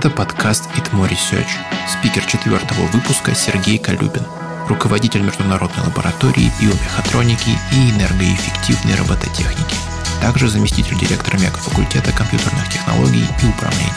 Это 0.00 0.08
подкаст 0.08 0.64
«Itmo 0.78 1.06
Research». 1.06 1.58
Спикер 1.86 2.24
четвертого 2.24 2.86
выпуска 2.86 3.34
Сергей 3.34 3.76
Колюбин, 3.76 4.22
руководитель 4.66 5.20
международной 5.20 5.84
лаборатории 5.84 6.50
биомехатроники 6.58 7.50
и 7.70 7.90
энергоэффективной 7.90 8.94
робототехники, 8.94 9.76
также 10.22 10.48
заместитель 10.48 10.98
директора 10.98 11.36
мегафакультета 11.36 12.12
компьютерных 12.12 12.66
технологий 12.70 13.26
и 13.42 13.46
управления. 13.46 13.92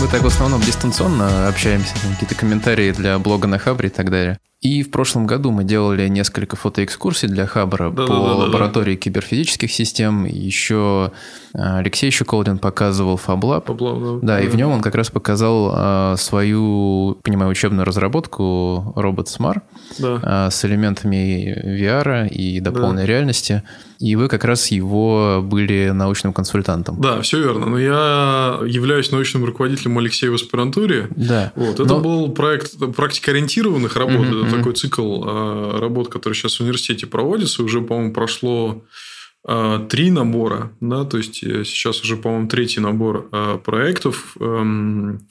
Мы 0.00 0.08
так 0.08 0.22
в 0.22 0.26
основном 0.26 0.62
дистанционно 0.62 1.46
общаемся, 1.46 1.92
какие-то 2.10 2.34
комментарии 2.34 2.92
для 2.92 3.18
блога 3.18 3.46
на 3.46 3.58
Хабре 3.58 3.90
и 3.90 3.92
так 3.92 4.10
далее. 4.10 4.38
И 4.62 4.82
в 4.82 4.90
прошлом 4.90 5.26
году 5.26 5.50
мы 5.50 5.64
делали 5.64 6.08
несколько 6.08 6.56
фотоэкскурсий 6.56 7.28
для 7.28 7.46
Хабра 7.46 7.90
да, 7.90 8.06
по 8.06 8.14
да, 8.14 8.20
да, 8.20 8.34
лаборатории 8.36 8.94
да. 8.94 9.00
киберфизических 9.02 9.70
систем. 9.70 10.24
Еще 10.24 11.12
Алексей 11.54 12.10
Щуколдин 12.10 12.58
показывал 12.58 13.20
FabLab. 13.24 13.66
FabLab 13.66 14.20
да. 14.20 14.26
да, 14.26 14.40
и 14.40 14.48
в 14.48 14.56
нем 14.56 14.70
он 14.72 14.82
как 14.82 14.94
раз 14.94 15.10
показал 15.10 15.70
а, 15.72 16.16
свою, 16.16 17.18
понимаю, 17.22 17.50
учебную 17.50 17.84
разработку 17.84 18.92
робот 18.96 19.28
Smart 19.28 19.62
да. 19.98 20.20
а, 20.22 20.50
с 20.50 20.64
элементами 20.64 21.56
VR 21.64 22.28
и 22.28 22.60
дополненной 22.60 23.02
да. 23.02 23.08
реальности. 23.08 23.62
И 24.00 24.16
вы 24.16 24.28
как 24.28 24.44
раз 24.44 24.68
его 24.68 25.40
были 25.42 25.90
научным 25.90 26.32
консультантом. 26.32 27.00
Да, 27.00 27.22
все 27.22 27.38
верно. 27.38 27.66
Но 27.66 27.78
я 27.78 28.58
являюсь 28.66 29.12
научным 29.12 29.44
руководителем 29.44 29.96
Алексея 29.98 30.30
в 30.30 30.34
аспирантуре. 30.34 31.08
Да. 31.14 31.52
Вот. 31.54 31.80
Это 31.80 31.94
Но... 31.94 32.00
был 32.00 32.32
проект 32.32 32.76
практикоориентированных 32.94 33.96
работ. 33.96 34.26
Mm-hmm 34.26 34.44
mm-hmm. 34.44 34.56
такой 34.56 34.72
цикл 34.74 35.22
а, 35.24 35.80
работ, 35.80 36.08
который 36.08 36.34
сейчас 36.34 36.56
в 36.56 36.60
университете 36.60 37.06
проводится. 37.06 37.62
Уже, 37.62 37.80
по-моему, 37.80 38.12
прошло 38.12 38.82
а, 38.82 38.84
три 39.46 40.10
набора, 40.10 40.72
да, 40.80 41.04
то 41.04 41.18
есть 41.18 41.42
э, 41.42 41.64
сейчас 41.64 42.00
уже, 42.02 42.16
по-моему, 42.16 42.48
третий 42.48 42.80
набор 42.80 43.28
а, 43.30 43.58
проектов. 43.58 44.36
Эм, 44.40 45.26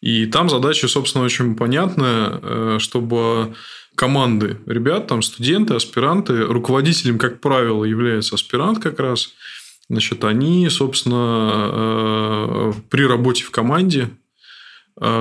и 0.00 0.26
там 0.26 0.48
задача, 0.48 0.88
собственно, 0.88 1.24
очень 1.24 1.54
понятная, 1.54 2.40
э, 2.42 2.76
чтобы 2.80 3.54
команды 3.94 4.58
ребят, 4.66 5.08
там 5.08 5.22
студенты, 5.22 5.74
аспиранты, 5.74 6.44
руководителем, 6.44 7.18
как 7.18 7.40
правило, 7.40 7.84
является 7.84 8.36
аспирант 8.36 8.78
как 8.78 9.00
раз, 9.00 9.34
значит, 9.90 10.24
они, 10.24 10.68
собственно, 10.70 11.70
э, 11.72 12.72
при 12.88 13.04
работе 13.04 13.44
в 13.44 13.50
команде 13.50 14.08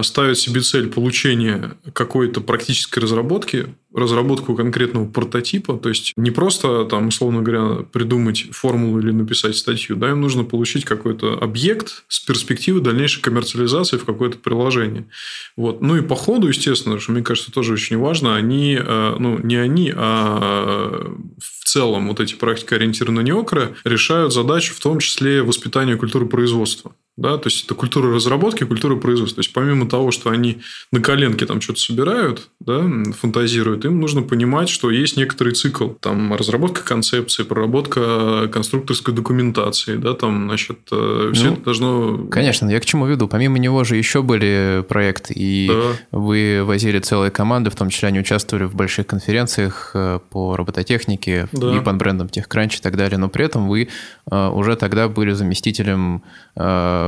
ставят 0.01 0.37
себе 0.37 0.61
цель 0.61 0.89
получения 0.89 1.77
какой-то 1.93 2.41
практической 2.41 2.99
разработки, 2.99 3.67
разработку 3.93 4.55
конкретного 4.55 5.07
прототипа, 5.07 5.77
то 5.77 5.89
есть 5.89 6.13
не 6.15 6.29
просто, 6.29 6.85
там, 6.85 7.07
условно 7.07 7.41
говоря, 7.41 7.83
придумать 7.83 8.45
формулу 8.51 8.99
или 8.99 9.11
написать 9.11 9.55
статью, 9.55 9.95
да, 9.95 10.11
им 10.11 10.21
нужно 10.21 10.43
получить 10.43 10.85
какой-то 10.85 11.33
объект 11.33 12.03
с 12.07 12.19
перспективой 12.19 12.81
дальнейшей 12.81 13.21
коммерциализации 13.21 13.97
в 13.97 14.05
какое-то 14.05 14.37
приложение. 14.37 15.07
Вот. 15.55 15.81
Ну 15.81 15.97
и 15.97 16.01
по 16.01 16.15
ходу, 16.15 16.47
естественно, 16.47 16.99
что 16.99 17.11
мне 17.11 17.23
кажется, 17.23 17.51
тоже 17.51 17.73
очень 17.73 17.97
важно, 17.97 18.35
они, 18.35 18.77
э, 18.79 19.15
ну, 19.17 19.39
не 19.39 19.55
они, 19.55 19.91
а 19.95 21.11
в 21.39 21.65
целом 21.65 22.07
вот 22.09 22.19
эти 22.19 22.35
практикоориентированные 22.35 23.23
неокры 23.23 23.75
решают 23.83 24.33
задачу 24.33 24.73
в 24.73 24.79
том 24.79 24.99
числе 24.99 25.41
воспитания 25.41 25.95
культуры 25.95 26.27
производства. 26.27 26.93
Да, 27.17 27.37
то 27.39 27.47
есть 27.47 27.65
это 27.65 27.73
культура 27.73 28.13
разработки, 28.13 28.63
культура 28.63 28.95
производства. 28.95 29.37
То 29.37 29.45
есть 29.45 29.53
помимо 29.53 29.89
того, 29.89 30.11
что 30.11 30.29
они 30.29 30.59
на 30.91 31.01
коленке 31.01 31.47
там 31.47 31.61
что-то 31.61 31.79
собирают, 31.79 32.49
да, 32.59 32.83
фантазируют, 33.19 33.85
им 33.85 33.99
нужно 33.99 34.21
понимать, 34.21 34.69
что 34.69 34.91
есть 34.91 35.17
некоторый 35.17 35.53
цикл. 35.53 35.89
Там 35.89 36.35
разработка 36.35 36.83
концепции, 36.83 37.41
проработка 37.41 38.47
конструкторской 38.53 39.15
документации, 39.15 39.95
да, 39.95 40.13
там, 40.13 40.47
значит, 40.47 40.77
э, 40.91 41.31
все 41.33 41.47
ну, 41.47 41.53
это 41.53 41.63
должно... 41.63 42.27
Конечно, 42.29 42.69
я 42.69 42.79
к 42.79 42.85
чему 42.85 43.07
веду. 43.07 43.27
Помимо 43.27 43.57
него 43.57 43.83
же 43.83 43.95
еще 43.95 44.21
были 44.21 44.85
проекты, 44.87 45.33
и 45.33 45.67
да. 45.67 46.17
вы 46.19 46.61
возили 46.63 46.99
целые 46.99 47.31
команды, 47.31 47.71
в 47.71 47.75
том 47.75 47.89
числе 47.89 48.09
они 48.09 48.19
участвовали 48.19 48.65
в 48.65 48.75
больших 48.75 49.07
конференциях 49.07 49.91
э, 49.95 50.19
по 50.29 50.55
робототехнике, 50.55 51.47
да. 51.51 51.75
и 51.75 51.79
под 51.79 51.97
брендом 51.97 52.27
TechCrunch 52.27 52.77
и 52.77 52.81
так 52.81 52.95
далее, 52.95 53.17
но 53.17 53.27
при 53.27 53.45
этом 53.45 53.67
вы 53.67 53.89
э, 54.29 54.47
уже 54.49 54.75
тогда 54.75 55.07
были 55.07 55.31
заместителем 55.31 56.21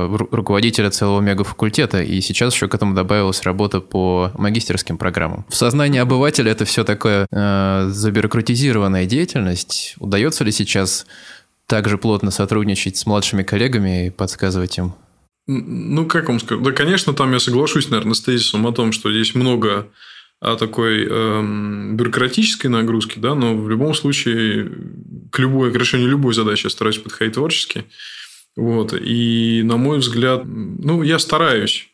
руководителя 0.08 0.90
целого 0.90 1.20
мегафакультета, 1.20 2.02
и 2.02 2.20
сейчас 2.20 2.54
еще 2.54 2.68
к 2.68 2.74
этому 2.74 2.94
добавилась 2.94 3.42
работа 3.42 3.80
по 3.80 4.30
магистерским 4.34 4.98
программам. 4.98 5.44
В 5.48 5.56
сознании 5.56 6.00
обывателя 6.00 6.52
это 6.52 6.64
все 6.64 6.84
такое 6.84 7.26
э, 7.30 7.88
забюрократизированная 7.90 9.06
деятельность. 9.06 9.94
Удается 9.98 10.44
ли 10.44 10.52
сейчас 10.52 11.06
также 11.66 11.98
плотно 11.98 12.30
сотрудничать 12.30 12.96
с 12.96 13.06
младшими 13.06 13.42
коллегами 13.42 14.06
и 14.06 14.10
подсказывать 14.10 14.78
им? 14.78 14.94
Ну, 15.46 16.06
как 16.06 16.28
вам 16.28 16.38
скажу? 16.38 16.60
Да, 16.62 16.72
конечно, 16.72 17.12
там 17.12 17.32
я 17.32 17.40
соглашусь, 17.40 17.90
наверное, 17.90 18.14
с 18.14 18.20
тезисом 18.20 18.66
о 18.66 18.72
том, 18.72 18.92
что 18.92 19.10
здесь 19.10 19.34
много 19.34 19.88
а, 20.40 20.56
такой 20.56 21.06
эм, 21.06 21.96
бюрократической 21.96 22.68
нагрузки, 22.68 23.18
да, 23.18 23.34
но 23.34 23.54
в 23.54 23.68
любом 23.68 23.94
случае 23.94 24.70
к 25.30 25.38
любой, 25.38 25.72
к 25.72 25.76
решению 25.76 26.08
любой 26.08 26.34
задачи 26.34 26.66
я 26.66 26.70
стараюсь 26.70 26.98
подходить 26.98 27.34
творчески. 27.34 27.84
Вот. 28.56 28.92
И, 28.94 29.62
на 29.64 29.76
мой 29.76 29.98
взгляд, 29.98 30.42
ну, 30.44 31.02
я 31.02 31.18
стараюсь 31.18 31.90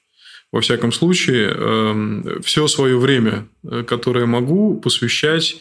во 0.52 0.60
всяком 0.60 0.92
случае, 0.92 1.50
эм, 1.50 2.42
все 2.42 2.66
свое 2.68 2.98
время, 2.98 3.48
э, 3.64 3.84
которое 3.86 4.26
могу, 4.26 4.80
посвящать 4.80 5.56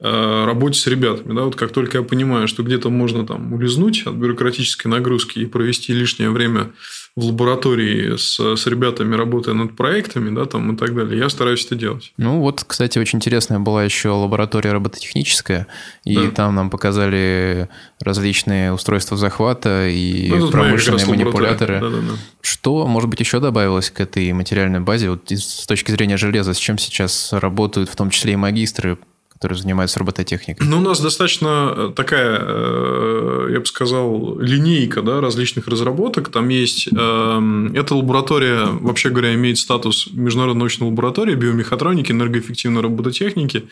э, 0.00 0.44
работе 0.46 0.78
с 0.78 0.86
ребятами. 0.86 1.34
Да, 1.34 1.42
вот 1.42 1.56
как 1.56 1.72
только 1.72 1.98
я 1.98 2.04
понимаю, 2.04 2.46
что 2.48 2.62
где-то 2.62 2.88
можно 2.88 3.26
там 3.26 3.52
улизнуть 3.52 4.06
от 4.06 4.14
бюрократической 4.14 4.86
нагрузки 4.86 5.40
и 5.40 5.46
провести 5.46 5.92
лишнее 5.92 6.30
время 6.30 6.70
в 7.18 7.24
лаборатории 7.24 8.16
с, 8.16 8.38
с 8.38 8.66
ребятами, 8.68 9.16
работая 9.16 9.52
над 9.52 9.74
проектами, 9.74 10.32
да, 10.32 10.44
там 10.44 10.72
и 10.72 10.76
так 10.76 10.94
далее. 10.94 11.18
Я 11.18 11.28
стараюсь 11.28 11.66
это 11.66 11.74
делать. 11.74 12.12
Ну, 12.16 12.38
вот, 12.38 12.62
кстати, 12.64 13.00
очень 13.00 13.16
интересная 13.16 13.58
была 13.58 13.82
еще 13.82 14.10
лаборатория 14.10 14.70
робототехническая, 14.70 15.66
и 16.04 16.14
да. 16.14 16.30
там 16.30 16.54
нам 16.54 16.70
показали 16.70 17.68
различные 18.00 18.72
устройства 18.72 19.16
захвата 19.16 19.88
и 19.88 20.28
ну, 20.28 20.48
промышленные 20.48 21.06
манипуляторы. 21.06 21.80
Да, 21.80 21.90
да, 21.90 21.96
да. 21.96 22.14
Что, 22.40 22.86
может 22.86 23.10
быть, 23.10 23.18
еще 23.18 23.40
добавилось 23.40 23.90
к 23.90 24.00
этой 24.00 24.32
материальной 24.32 24.80
базе 24.80 25.10
вот 25.10 25.28
с 25.28 25.66
точки 25.66 25.90
зрения 25.90 26.16
железа? 26.18 26.54
С 26.54 26.58
чем 26.58 26.78
сейчас 26.78 27.30
работают, 27.32 27.90
в 27.90 27.96
том 27.96 28.10
числе 28.10 28.34
и 28.34 28.36
магистры 28.36 28.96
которые 29.38 29.56
занимаются 29.56 30.00
робототехникой? 30.00 30.66
Ну, 30.66 30.78
у 30.78 30.80
нас 30.80 31.00
достаточно 31.00 31.72
э, 31.76 31.92
такая, 31.94 32.40
э, 32.42 33.48
я 33.52 33.60
бы 33.60 33.66
сказал, 33.66 34.36
линейка 34.40 35.00
да, 35.00 35.20
различных 35.20 35.68
разработок. 35.68 36.30
Там 36.30 36.48
есть... 36.48 36.88
Эм, 36.88 37.72
эта 37.72 37.94
лаборатория, 37.94 38.66
вообще 38.66 39.10
говоря, 39.10 39.34
имеет 39.34 39.58
статус 39.58 40.08
международной 40.12 40.58
научной 40.58 40.88
лаборатории 40.88 41.36
биомехатроники, 41.36 42.10
энергоэффективной 42.10 42.82
робототехники. 42.82 43.68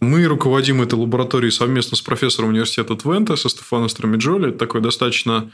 Мы 0.00 0.24
руководим 0.26 0.82
этой 0.82 0.94
лабораторией 0.94 1.52
совместно 1.52 1.96
с 1.96 2.02
профессором 2.02 2.50
университета 2.50 2.96
Твента, 2.96 3.36
со 3.36 3.48
Стефаном 3.48 3.88
Стромиджоли. 3.88 4.50
Такой 4.50 4.80
достаточно 4.80 5.50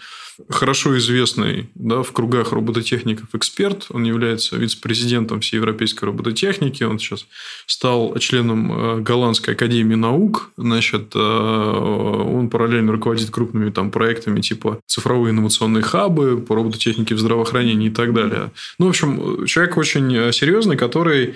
хорошо 0.49 0.97
известный 0.99 1.69
да, 1.75 2.03
в 2.03 2.13
кругах 2.13 2.53
робототехников 2.53 3.35
эксперт. 3.35 3.87
Он 3.91 4.05
является 4.05 4.57
вице-президентом 4.57 5.41
всей 5.41 5.57
европейской 5.57 6.07
робототехники. 6.07 6.83
Он 6.83 6.99
сейчас 6.99 7.27
стал 7.67 8.17
членом 8.19 8.73
э, 8.73 9.01
Голландской 9.01 9.55
академии 9.55 9.95
наук. 9.95 10.51
Значит, 10.57 11.13
э, 11.15 11.19
он 11.19 12.49
параллельно 12.49 12.93
руководит 12.93 13.31
крупными 13.31 13.71
там, 13.71 13.91
проектами 13.91 14.41
типа 14.41 14.81
цифровые 14.87 15.33
инновационные 15.33 15.83
хабы 15.83 16.41
по 16.41 16.55
робототехнике 16.55 17.15
в 17.15 17.19
здравоохранении 17.19 17.89
и 17.89 17.93
так 17.93 18.15
далее. 18.15 18.51
Ну, 18.79 18.87
в 18.87 18.89
общем, 18.91 19.47
человек 19.47 19.77
очень 19.77 20.33
серьезный, 20.33 20.77
который 20.77 21.29
э, 21.29 21.33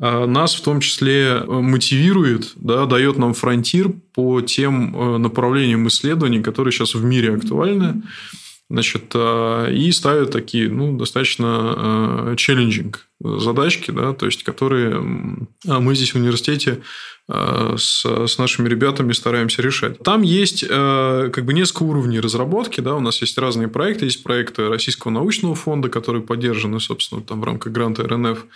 нас 0.00 0.54
в 0.54 0.62
том 0.62 0.80
числе 0.80 1.42
мотивирует, 1.46 2.52
да, 2.56 2.86
дает 2.86 3.18
нам 3.18 3.34
фронтир 3.34 3.90
по 4.14 4.40
тем 4.40 5.20
направлениям 5.20 5.88
исследований, 5.88 6.40
которые 6.40 6.72
сейчас 6.72 6.94
в 6.94 7.04
мире 7.04 7.34
актуальны. 7.34 8.02
Значит, 8.70 9.12
э, 9.14 9.72
и 9.72 9.90
ставят 9.92 10.30
такие, 10.30 10.68
ну, 10.68 10.94
достаточно 10.96 12.34
челленджинг 12.36 13.08
задачки, 13.20 13.90
да, 13.90 14.12
то 14.12 14.26
есть, 14.26 14.44
которые 14.44 15.02
а 15.66 15.80
мы 15.80 15.94
здесь 15.94 16.12
в 16.12 16.16
университете 16.16 16.82
э, 17.28 17.74
с, 17.76 18.04
с 18.04 18.38
нашими 18.38 18.68
ребятами 18.68 19.12
стараемся 19.12 19.62
решать. 19.62 19.98
Там 20.02 20.22
есть 20.22 20.64
э, 20.68 21.30
как 21.32 21.44
бы 21.44 21.52
несколько 21.52 21.82
уровней 21.84 22.20
разработки, 22.20 22.80
да, 22.80 22.94
у 22.94 23.00
нас 23.00 23.20
есть 23.20 23.38
разные 23.38 23.68
проекты, 23.68 24.04
есть 24.04 24.22
проекты 24.22 24.68
Российского 24.68 25.10
научного 25.10 25.54
фонда, 25.54 25.88
которые 25.88 26.22
поддержаны, 26.22 26.78
собственно, 26.78 27.22
там 27.22 27.40
в 27.40 27.44
рамках 27.44 27.72
гранта 27.72 28.06
РНФ, 28.06 28.38
а 28.38 28.46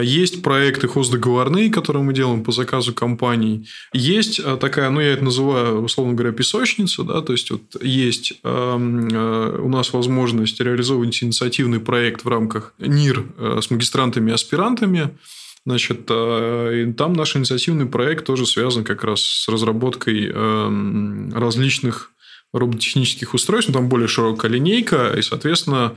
есть 0.00 0.42
проекты 0.42 0.86
хоздоговорные, 0.86 1.70
которые 1.70 2.04
мы 2.04 2.14
делаем 2.14 2.44
по 2.44 2.52
заказу 2.52 2.94
компаний. 2.94 3.68
Есть 3.92 4.38
а, 4.38 4.56
такая, 4.56 4.90
ну, 4.90 5.00
я 5.00 5.12
это 5.12 5.24
называю, 5.24 5.82
условно 5.82 6.14
говоря, 6.14 6.32
песочница. 6.32 7.02
Да? 7.02 7.20
То 7.20 7.32
есть, 7.32 7.50
вот 7.50 7.82
есть 7.82 8.34
э, 8.44 9.58
у 9.62 9.68
нас 9.68 9.92
возможность 9.92 10.60
реализовывать 10.60 11.22
инициативный 11.22 11.80
проект 11.80 12.24
в 12.24 12.28
рамках 12.28 12.74
НИР 12.78 13.24
э, 13.38 13.58
с 13.60 13.70
магистрантами 13.70 14.30
и 14.30 14.34
аспирантами. 14.34 15.16
Значит, 15.66 16.02
э, 16.08 16.92
там 16.96 17.12
наш 17.14 17.34
инициативный 17.34 17.86
проект 17.86 18.24
тоже 18.24 18.46
связан 18.46 18.84
как 18.84 19.02
раз 19.02 19.20
с 19.20 19.48
разработкой 19.48 20.30
различных 21.32 22.12
робототехнических 22.52 23.34
устройств. 23.34 23.72
Там 23.72 23.88
более 23.88 24.08
широкая 24.08 24.50
линейка, 24.50 25.14
и, 25.16 25.22
соответственно, 25.22 25.94
э, 25.94 25.96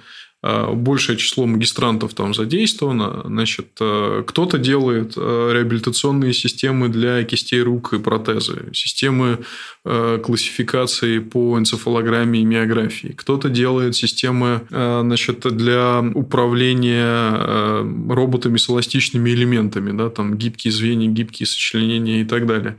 большее 0.74 1.18
число 1.18 1.46
магистрантов 1.46 2.14
там 2.14 2.34
задействовано. 2.34 3.24
Значит, 3.26 3.68
э, 3.80 4.24
кто-то 4.28 4.58
делает 4.58 5.18
реабилитационные 5.18 6.34
системы 6.34 6.90
для 6.90 7.24
кистей 7.24 7.62
рук 7.62 7.94
и 7.94 8.00
протезы, 8.00 8.70
системы 8.74 9.40
классификации 9.84 11.20
по 11.20 11.60
энцефалограмме 11.60 12.42
и 12.42 12.46
миографии. 12.46 13.14
Кто-то 13.16 13.50
делает 13.50 13.96
системы 13.96 14.62
значит, 14.70 15.42
для 15.42 16.04
управления 16.16 17.84
роботами 18.12 18.58
с 18.58 18.68
эластичными 18.68 19.30
элементами, 19.30 19.96
да, 19.96 20.10
там 20.10 20.38
гибкие 20.38 20.72
звенья, 20.72 21.08
гибкие 21.08 21.46
сочленения 21.46 22.22
и 22.22 22.26
так 22.26 22.48
далее. 22.48 22.78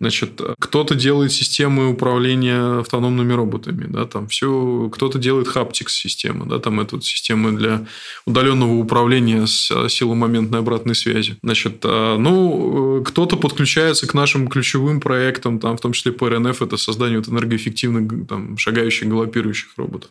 Значит, 0.00 0.40
кто-то 0.60 0.94
делает 0.94 1.32
системы 1.32 1.88
управления 1.88 2.80
автономными 2.80 3.32
роботами, 3.32 3.86
да, 3.88 4.04
там 4.04 4.28
все, 4.28 4.90
кто-то 4.94 5.18
делает 5.18 5.48
хаптикс 5.48 5.92
системы, 5.92 6.46
да, 6.46 6.60
там 6.60 6.80
это 6.80 7.00
системы 7.00 7.52
для 7.52 7.84
удаленного 8.24 8.74
управления 8.74 9.46
с 9.46 9.70
а, 9.72 9.88
силомоментной 9.88 10.60
обратной 10.60 10.94
связи. 10.94 11.36
Значит, 11.42 11.80
а, 11.84 12.16
ну, 12.16 13.02
кто-то 13.04 13.36
подключается 13.36 14.06
к 14.06 14.14
нашим 14.14 14.46
ключевым 14.46 15.00
проектам, 15.00 15.58
там, 15.58 15.76
в 15.76 15.80
том 15.80 15.92
числе 15.92 16.12
по 16.12 16.28
РНФ, 16.28 16.62
это 16.62 16.76
создание 16.76 17.18
вот 17.18 17.28
энергоэффективных, 17.28 18.28
там, 18.28 18.56
шагающих, 18.56 19.08
галопирующих 19.08 19.70
роботов 19.76 20.10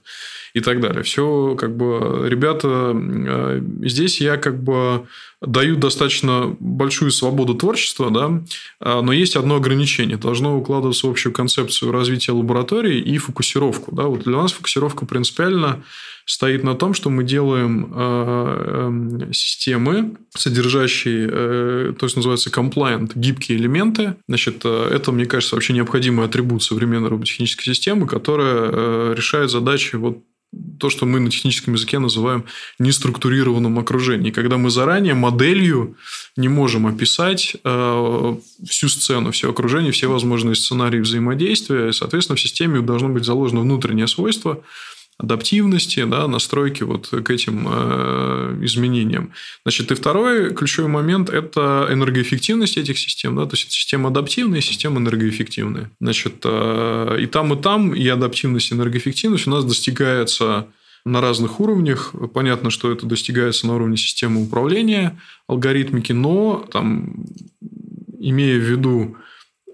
и 0.53 0.59
так 0.59 0.81
далее. 0.81 1.03
Все, 1.03 1.55
как 1.55 1.75
бы, 1.77 2.27
ребята, 2.27 2.67
а, 2.69 3.63
здесь 3.83 4.19
я 4.19 4.35
как 4.35 4.61
бы 4.61 5.07
дают 5.41 5.79
достаточно 5.79 6.55
большую 6.59 7.11
свободу 7.11 7.53
творчества, 7.53 8.09
да, 8.09 8.43
а, 8.79 9.01
но 9.01 9.13
есть 9.13 9.35
одно 9.35 9.55
ограничение. 9.55 10.17
Должно 10.17 10.57
укладываться 10.57 11.07
в 11.07 11.11
общую 11.11 11.33
концепцию 11.33 11.91
развития 11.91 12.31
лаборатории 12.31 12.99
и 12.99 13.17
фокусировку. 13.17 13.95
Да. 13.95 14.03
Вот 14.03 14.23
для 14.23 14.37
нас 14.37 14.51
фокусировка 14.51 15.05
принципиально 15.05 15.83
стоит 16.25 16.63
на 16.63 16.75
том, 16.75 16.93
что 16.93 17.09
мы 17.09 17.23
делаем 17.23 17.93
э, 17.95 19.29
э, 19.29 19.33
системы, 19.33 20.17
содержащие, 20.35 21.29
э, 21.31 21.93
то, 21.97 22.07
что 22.07 22.19
называется 22.19 22.49
compliant, 22.49 23.11
гибкие 23.15 23.57
элементы. 23.57 24.15
Значит, 24.27 24.61
э, 24.65 24.89
это, 24.91 25.13
мне 25.13 25.25
кажется, 25.25 25.55
вообще 25.55 25.71
необходимый 25.71 26.25
атрибут 26.25 26.63
современной 26.63 27.09
роботехнической 27.09 27.73
системы, 27.73 28.07
которая 28.07 28.69
э, 28.71 29.13
решает 29.15 29.51
задачи 29.51 29.95
вот 29.95 30.19
то, 30.79 30.89
что 30.89 31.05
мы 31.05 31.19
на 31.19 31.29
техническом 31.29 31.73
языке 31.73 31.99
называем 31.99 32.45
неструктурированным 32.79 33.79
окружением. 33.79 34.33
Когда 34.33 34.57
мы 34.57 34.69
заранее 34.69 35.13
моделью 35.13 35.97
не 36.35 36.47
можем 36.47 36.87
описать 36.87 37.55
э, 37.63 38.35
всю 38.67 38.89
сцену, 38.89 39.31
все 39.31 39.49
окружение, 39.49 39.91
все 39.91 40.07
возможные 40.07 40.55
сценарии 40.55 40.99
взаимодействия. 40.99 41.89
И, 41.89 41.93
соответственно, 41.93 42.37
в 42.37 42.41
системе 42.41 42.81
должно 42.81 43.09
быть 43.09 43.25
заложено 43.25 43.61
внутреннее 43.61 44.07
свойство– 44.07 44.63
адаптивности, 45.19 46.03
да, 46.05 46.27
настройки 46.27 46.83
вот 46.83 47.07
к 47.07 47.29
этим 47.31 47.67
э, 47.67 48.59
изменениям. 48.61 49.31
Значит, 49.63 49.91
и 49.91 49.95
второй 49.95 50.53
ключевой 50.53 50.91
момент– 50.91 51.29
это 51.31 51.87
энергоэффективность 51.89 52.77
этих 52.77 52.99
систем. 52.99 53.35
Да, 53.35 53.45
то 53.45 53.55
есть, 53.55 53.71
система 53.71 54.09
адаптивная 54.09 54.61
система 54.61 54.99
энергоэффективная. 54.99 55.89
Значит, 55.99 56.41
э, 56.43 57.17
и 57.19 57.25
там, 57.25 57.53
и 57.53 57.61
там, 57.61 57.95
и 57.95 58.07
адаптивность, 58.07 58.71
и 58.71 58.75
энергоэффективность 58.75 59.47
у 59.47 59.51
нас 59.51 59.65
достигается 59.65 60.67
на 61.03 61.19
разных 61.19 61.59
уровнях. 61.59 62.13
Понятно, 62.33 62.69
что 62.69 62.91
это 62.91 63.07
достигается 63.07 63.65
на 63.65 63.75
уровне 63.75 63.97
системы 63.97 64.43
управления, 64.43 65.19
алгоритмики, 65.47 66.11
но 66.11 66.67
там, 66.71 67.25
имея 68.19 68.59
в 68.59 68.63
виду, 68.63 69.17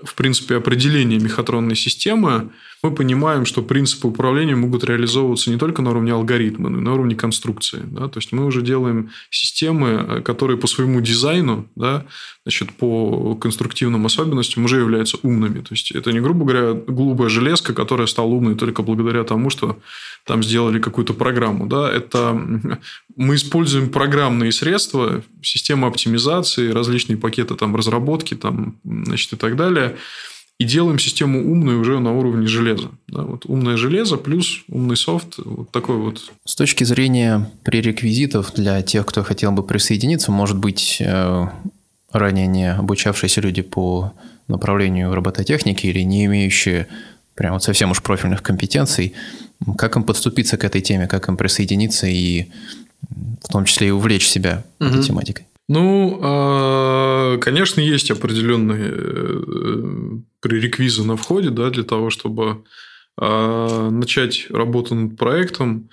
в 0.03 0.15
принципе, 0.15 0.55
определение 0.55 1.19
мехатронной 1.19 1.75
системы, 1.75 2.51
мы 2.83 2.91
понимаем, 2.91 3.45
что 3.45 3.61
принципы 3.61 4.09
управления 4.09 4.57
могут 4.57 4.83
реализовываться 4.83 5.49
не 5.49 5.57
только 5.57 5.81
на 5.81 5.91
уровне 5.91 6.11
алгоритма, 6.11 6.67
но 6.69 6.79
и 6.79 6.81
на 6.81 6.93
уровне 6.93 7.15
конструкции. 7.15 7.81
Да? 7.85 8.09
То 8.09 8.19
есть 8.19 8.33
мы 8.33 8.45
уже 8.45 8.61
делаем 8.61 9.11
системы, 9.29 10.05
э, 10.05 10.21
которые 10.21 10.57
по 10.57 10.67
своему 10.67 10.99
дизайну, 10.99 11.65
да, 11.75 12.05
значит, 12.43 12.73
по 12.73 13.35
конструктивным 13.35 14.05
особенностям 14.05 14.65
уже 14.65 14.79
являются 14.79 15.17
умными. 15.23 15.61
То 15.61 15.69
есть 15.71 15.91
это 15.91 16.11
не, 16.11 16.19
грубо 16.19 16.43
говоря, 16.43 16.73
голубая 16.73 17.29
железка, 17.29 17.73
которая 17.73 18.05
стала 18.05 18.27
умной 18.27 18.55
только 18.55 18.81
благодаря 18.81 19.23
тому, 19.23 19.49
что 19.49 19.79
там 20.25 20.43
сделали 20.43 20.79
какую-то 20.79 21.13
программу. 21.13 21.67
Да? 21.67 21.89
Это 21.89 22.33
мы 23.15 23.35
используем 23.35 23.91
программные 23.91 24.51
средства, 24.51 25.23
системы 25.41 25.87
оптимизации, 25.87 26.71
различные 26.71 27.15
пакеты 27.15 27.55
там, 27.55 27.77
разработки 27.77 28.33
там, 28.33 28.75
значит, 28.83 29.31
и 29.31 29.37
так 29.37 29.55
далее– 29.55 29.95
и 30.63 30.65
делаем 30.65 30.97
систему 30.97 31.39
умной 31.51 31.75
уже 31.75 31.99
на 31.99 32.17
уровне 32.17 32.47
железа. 32.47 32.89
Да, 33.07 33.23
вот 33.23 33.45
умное 33.45 33.75
железо 33.75 34.17
плюс 34.17 34.63
умный 34.69 34.95
софт, 34.95 35.35
вот 35.37 35.69
такой 35.71 35.97
вот. 35.97 36.31
С 36.45 36.55
точки 36.55 36.85
зрения 36.85 37.51
пререквизитов 37.63 38.53
для 38.53 38.81
тех, 38.81 39.05
кто 39.05 39.23
хотел 39.23 39.51
бы 39.51 39.63
присоединиться, 39.63 40.31
может 40.31 40.57
быть, 40.57 40.97
э, 40.99 41.45
ранее 42.11 42.47
не 42.47 42.73
обучавшиеся 42.73 43.41
люди 43.41 43.61
по 43.61 44.13
направлению 44.47 45.13
робототехники 45.13 45.85
или 45.85 45.99
не 45.99 46.25
имеющие 46.25 46.87
прям 47.35 47.53
вот 47.53 47.63
совсем 47.63 47.91
уж 47.91 48.01
профильных 48.01 48.41
компетенций, 48.41 49.13
как 49.77 49.95
им 49.95 50.03
подступиться 50.03 50.57
к 50.57 50.63
этой 50.63 50.81
теме, 50.81 51.07
как 51.07 51.27
им 51.27 51.35
присоединиться 51.35 52.07
и 52.07 52.47
в 53.43 53.51
том 53.51 53.65
числе 53.65 53.89
и 53.89 53.91
увлечь 53.91 54.27
себя 54.27 54.63
угу. 54.79 54.89
этой 54.89 55.03
тематикой? 55.03 55.45
Ну, 55.69 56.19
а, 56.21 57.37
конечно, 57.37 57.79
есть 57.79 58.11
определенные 58.11 58.91
э, 58.93 60.19
пререквизы 60.41 61.03
на 61.03 61.15
входе, 61.15 61.49
да, 61.51 61.69
для 61.69 61.83
того, 61.83 62.09
чтобы 62.09 62.65
а, 63.17 63.89
начать 63.89 64.47
работу 64.49 64.95
над 64.95 65.17
проектом, 65.17 65.89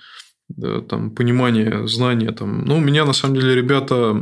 да, 0.57 0.81
там, 0.81 1.11
понимание, 1.11 1.87
знания. 1.87 2.31
Там. 2.31 2.65
Ну, 2.65 2.77
у 2.77 2.79
меня, 2.79 3.05
на 3.05 3.13
самом 3.13 3.35
деле, 3.35 3.55
ребята, 3.55 4.15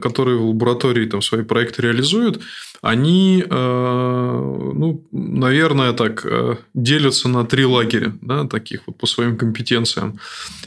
которые 0.00 0.38
в 0.38 0.48
лаборатории 0.48 1.06
там, 1.06 1.22
свои 1.22 1.42
проекты 1.42 1.82
реализуют, 1.82 2.40
они, 2.82 3.44
э, 3.48 4.72
ну, 4.74 5.04
наверное, 5.12 5.92
так, 5.92 6.24
э, 6.24 6.56
делятся 6.74 7.28
на 7.28 7.44
три 7.44 7.64
лагеря, 7.64 8.12
да, 8.20 8.44
таких 8.44 8.82
вот 8.86 8.98
по 8.98 9.06
своим 9.06 9.36
компетенциям. 9.36 10.18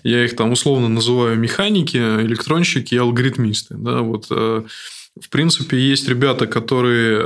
Я 0.04 0.26
их 0.26 0.36
там 0.36 0.52
условно 0.52 0.90
называю 0.90 1.38
механики, 1.38 1.98
электронщики 1.98 2.96
и 2.96 2.98
алгоритмисты. 2.98 3.76
Да, 3.76 4.02
вот, 4.02 4.28
э, 4.32 4.64
в 5.22 5.30
принципе, 5.30 5.78
есть 5.78 6.08
ребята, 6.08 6.48
которые 6.48 7.22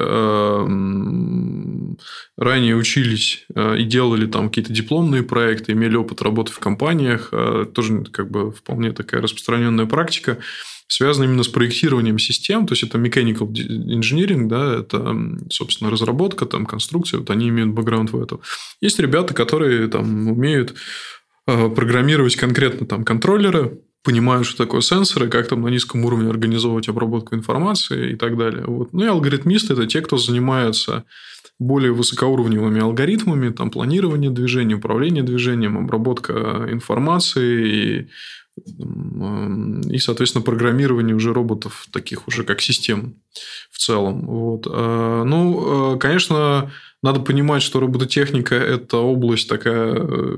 ранее 2.38 2.76
учились 2.76 3.46
и 3.56 3.84
делали 3.84 4.26
там 4.26 4.50
какие-то 4.50 4.74
дипломные 4.74 5.24
проекты, 5.24 5.74
имели 5.74 5.96
опыт 5.96 6.22
работы 6.22 6.52
в 6.52 6.60
компаниях, 6.60 7.32
тоже 7.74 8.04
как 8.12 8.32
бы 8.32 8.52
вполне 8.52 8.92
такая 8.92 9.22
распространенная 9.22 9.86
практика 9.86 10.40
связано 10.88 11.26
именно 11.26 11.44
с 11.44 11.48
проектированием 11.48 12.20
систем, 12.20 12.68
то 12.68 12.74
есть 12.74 12.84
это 12.84 12.98
mechanical 12.98 13.50
engineering, 13.52 14.48
да, 14.48 14.80
это, 14.80 15.16
собственно, 15.50 15.90
разработка, 15.90 16.46
там, 16.46 16.66
конструкция, 16.66 17.20
вот 17.20 17.30
они 17.32 17.50
имеют 17.50 17.72
бэкграунд 17.72 18.12
в 18.12 18.22
этом. 18.22 18.42
Есть 18.80 19.00
ребята, 19.00 19.34
которые 19.34 19.88
там 19.88 20.28
умеют 20.28 20.76
э, 21.48 21.70
программировать 21.70 22.36
конкретно 22.36 22.86
там 22.86 23.06
контроллеры, 23.06 23.80
понимают, 24.04 24.46
что 24.46 24.64
такое 24.66 24.82
сенсоры, 24.82 25.30
как 25.30 25.48
там 25.48 25.62
на 25.62 25.70
низком 25.70 26.06
уровне 26.06 26.30
организовывать 26.30 26.90
обработку 26.90 27.36
информации 27.36 28.12
и 28.12 28.16
так 28.16 28.38
далее. 28.38 28.66
Вот. 28.66 28.94
Ну 28.94 29.06
и 29.06 29.08
алгоритмисты– 29.08 29.74
это 29.74 29.88
те, 29.88 30.02
кто 30.02 30.18
занимается 30.18 31.06
более 31.60 31.94
высокоуровневыми 31.94 32.82
алгоритмами, 32.82 33.50
там 33.50 33.70
планирование 33.70 34.30
движения, 34.30 34.76
управление 34.76 35.24
движением, 35.24 35.78
обработка 35.78 36.68
информации 36.70 37.68
и 37.68 38.08
и, 38.56 39.98
соответственно, 39.98 40.44
программирование 40.44 41.16
уже 41.16 41.34
роботов, 41.34 41.88
таких 41.92 42.28
уже 42.28 42.44
как 42.44 42.62
систем 42.62 43.16
в 43.72 43.80
целом. 43.80 44.28
Вот. 44.28 44.68
А, 44.70 45.24
ну, 45.24 45.94
а, 45.94 45.98
конечно, 45.98 46.72
надо 47.02 47.20
понимать, 47.20 47.64
что 47.64 47.80
робототехника– 47.80 48.54
это 48.56 48.98
область 48.98 49.50
такая 49.50 49.96
э, 49.96 50.38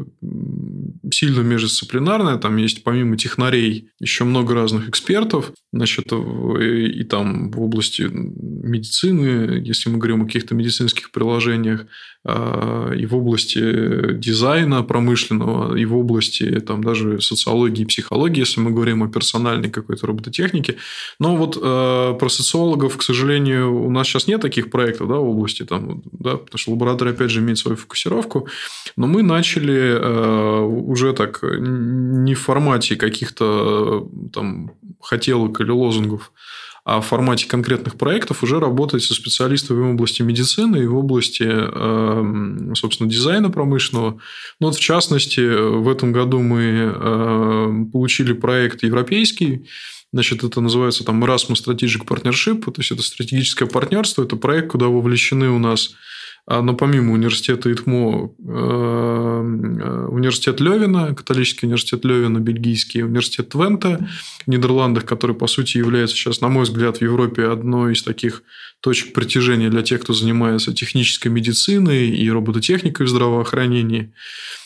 сильно 1.15 1.39
междисциплинарная. 1.41 2.37
Там 2.37 2.57
есть 2.57 2.83
помимо 2.83 3.17
технарей 3.17 3.89
еще 3.99 4.23
много 4.25 4.53
разных 4.53 4.89
экспертов. 4.89 5.53
Значит, 5.73 6.11
и 6.11 7.03
там 7.03 7.51
в 7.51 7.61
области 7.61 8.03
медицины, 8.03 9.61
если 9.63 9.89
мы 9.89 9.97
говорим 9.97 10.21
о 10.21 10.25
каких-то 10.25 10.53
медицинских 10.55 11.11
приложениях, 11.11 11.85
и 12.25 13.05
в 13.05 13.15
области 13.15 14.13
дизайна 14.13 14.81
промышленного, 14.81 15.75
и 15.75 15.85
в 15.85 15.95
области 15.95 16.59
там, 16.59 16.83
даже 16.83 17.21
социологии 17.21 17.83
и 17.83 17.85
психологии, 17.85 18.39
если 18.39 18.61
мы 18.61 18.71
говорим 18.71 19.03
о 19.03 19.07
персональной 19.07 19.69
какой-то 19.69 20.07
робототехнике. 20.07 20.77
Но 21.19 21.35
вот 21.35 21.55
э, 21.55 22.17
про 22.19 22.29
социологов, 22.29 22.97
к 22.97 23.03
сожалению, 23.03 23.85
у 23.85 23.91
нас 23.91 24.07
сейчас 24.07 24.27
нет 24.27 24.41
таких 24.41 24.71
проектов 24.71 25.07
да, 25.07 25.15
в 25.15 25.29
области, 25.29 25.63
там, 25.63 26.01
да, 26.11 26.37
потому 26.37 26.57
что 26.57 26.71
лаборатория, 26.71 27.11
опять 27.11 27.29
же, 27.29 27.41
имеет 27.41 27.59
свою 27.59 27.77
фокусировку. 27.77 28.47
Но 28.97 29.05
мы 29.05 29.21
начали 29.21 29.99
э, 29.99 30.61
уже 30.61 31.13
так 31.13 31.41
не 31.43 32.33
в 32.33 32.39
формате 32.39 32.95
каких-то 32.95 34.09
там 34.33 34.71
хотелок 34.99 35.61
или 35.61 35.69
лозунгов, 35.69 36.31
а 36.85 37.01
в 37.01 37.07
формате 37.07 37.47
конкретных 37.47 37.97
проектов 37.97 38.43
уже 38.43 38.59
работать 38.59 39.01
со 39.03 39.15
специалистами 39.15 39.81
в 39.81 39.89
области 39.89 40.21
медицины 40.21 40.83
и 40.83 40.85
в 40.85 40.95
области, 40.95 41.43
эм, 41.43 42.75
собственно, 42.75 43.09
дизайна 43.09 43.49
промышленного. 43.49 44.19
Ну, 44.59 44.67
вот 44.67 44.75
в 44.75 44.79
частности, 44.79 45.39
в 45.39 45.89
этом 45.89 46.11
году 46.11 46.41
мы 46.41 46.61
эм, 46.61 47.91
получили 47.91 48.33
проект 48.33 48.83
европейский, 48.83 49.67
Значит, 50.13 50.45
это 50.45 50.61
называется 50.61 51.03
там 51.03 51.21
Erasmus 51.25 51.55
Strategic 51.65 52.07
Partnership, 52.07 52.63
то 52.63 52.75
есть 52.77 52.89
это 52.89 53.03
стратегическое 53.03 53.65
партнерство, 53.65 54.23
это 54.23 54.37
проект, 54.37 54.69
куда 54.69 54.85
вовлечены 54.85 55.49
у 55.49 55.59
нас 55.59 55.93
но 56.47 56.75
помимо 56.75 57.13
университета 57.13 57.71
ИТМО, 57.71 58.31
э, 58.37 58.43
э, 58.47 60.07
университет 60.11 60.59
Левина, 60.59 61.15
католический 61.15 61.65
университет 61.65 62.05
Левина, 62.05 62.39
бельгийский 62.39 63.01
университет 63.01 63.49
Твента 63.49 64.07
в 64.45 64.47
Нидерландах, 64.47 65.05
который, 65.05 65.35
по 65.35 65.47
сути, 65.47 65.77
является 65.77 66.15
сейчас, 66.15 66.41
на 66.41 66.49
мой 66.49 66.63
взгляд, 66.63 66.97
в 66.97 67.01
Европе 67.01 67.47
одной 67.47 67.93
из 67.93 68.03
таких 68.03 68.43
точек 68.79 69.13
притяжения 69.13 69.69
для 69.69 69.81
тех, 69.81 70.01
кто 70.01 70.13
занимается 70.13 70.71
технической 70.71 71.31
медициной 71.31 72.09
и 72.09 72.29
робототехникой 72.29 73.07
в 73.07 73.09
здравоохранении. 73.09 74.13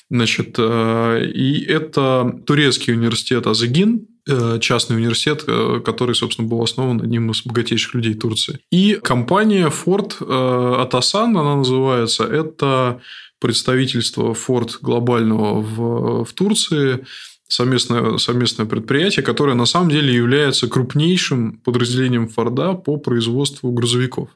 Значит, 0.10 0.56
э, 0.58 1.32
и 1.34 1.64
это 1.64 2.42
турецкий 2.46 2.94
университет 2.94 3.48
Азагин, 3.48 4.06
Э, 4.19 4.19
частный 4.60 4.98
университет, 4.98 5.44
э, 5.48 5.82
который, 5.84 6.16
собственно, 6.16 6.48
был 6.48 6.62
основан 6.62 7.02
одним 7.02 7.32
из 7.32 7.44
богатейших 7.44 7.94
людей 7.96 8.14
Турции. 8.14 8.60
И 8.72 9.00
компания 9.02 9.70
Ford 9.70 10.14
э, 10.20 10.82
Атасан, 10.82 11.38
она 11.38 11.56
называется, 11.56 12.24
это 12.24 13.02
представительство 13.40 14.34
Ford 14.34 14.72
глобального 14.82 15.62
в, 15.62 16.26
в 16.26 16.34
Турции, 16.34 17.06
совместное, 17.48 18.18
совместное 18.18 18.66
предприятие, 18.66 19.24
которое 19.24 19.56
на 19.56 19.66
самом 19.66 19.90
деле 19.90 20.14
является 20.14 20.68
крупнейшим 20.68 21.62
подразделением 21.64 22.28
Форда 22.28 22.74
по 22.74 22.98
производству 22.98 23.72
грузовиков. 23.72 24.30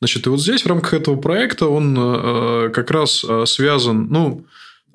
Значит, 0.00 0.26
и 0.26 0.30
вот 0.30 0.40
здесь 0.40 0.62
в 0.62 0.66
рамках 0.66 0.94
этого 0.94 1.16
проекта 1.16 1.66
он 1.66 1.94
как 2.72 2.90
раз 2.90 3.24
связан, 3.44 4.08
ну, 4.08 4.46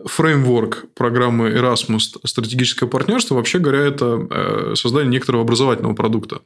фреймворк 0.04 0.86
программы 0.94 1.50
Erasmus 1.50 2.18
«Стратегическое 2.24 2.88
партнерство», 2.88 3.36
вообще 3.36 3.60
говоря, 3.60 3.80
это 3.80 4.28
э, 4.30 4.74
создание 4.76 5.12
некоторого 5.12 5.44
образовательного 5.44 5.94
продукта. 5.94 6.42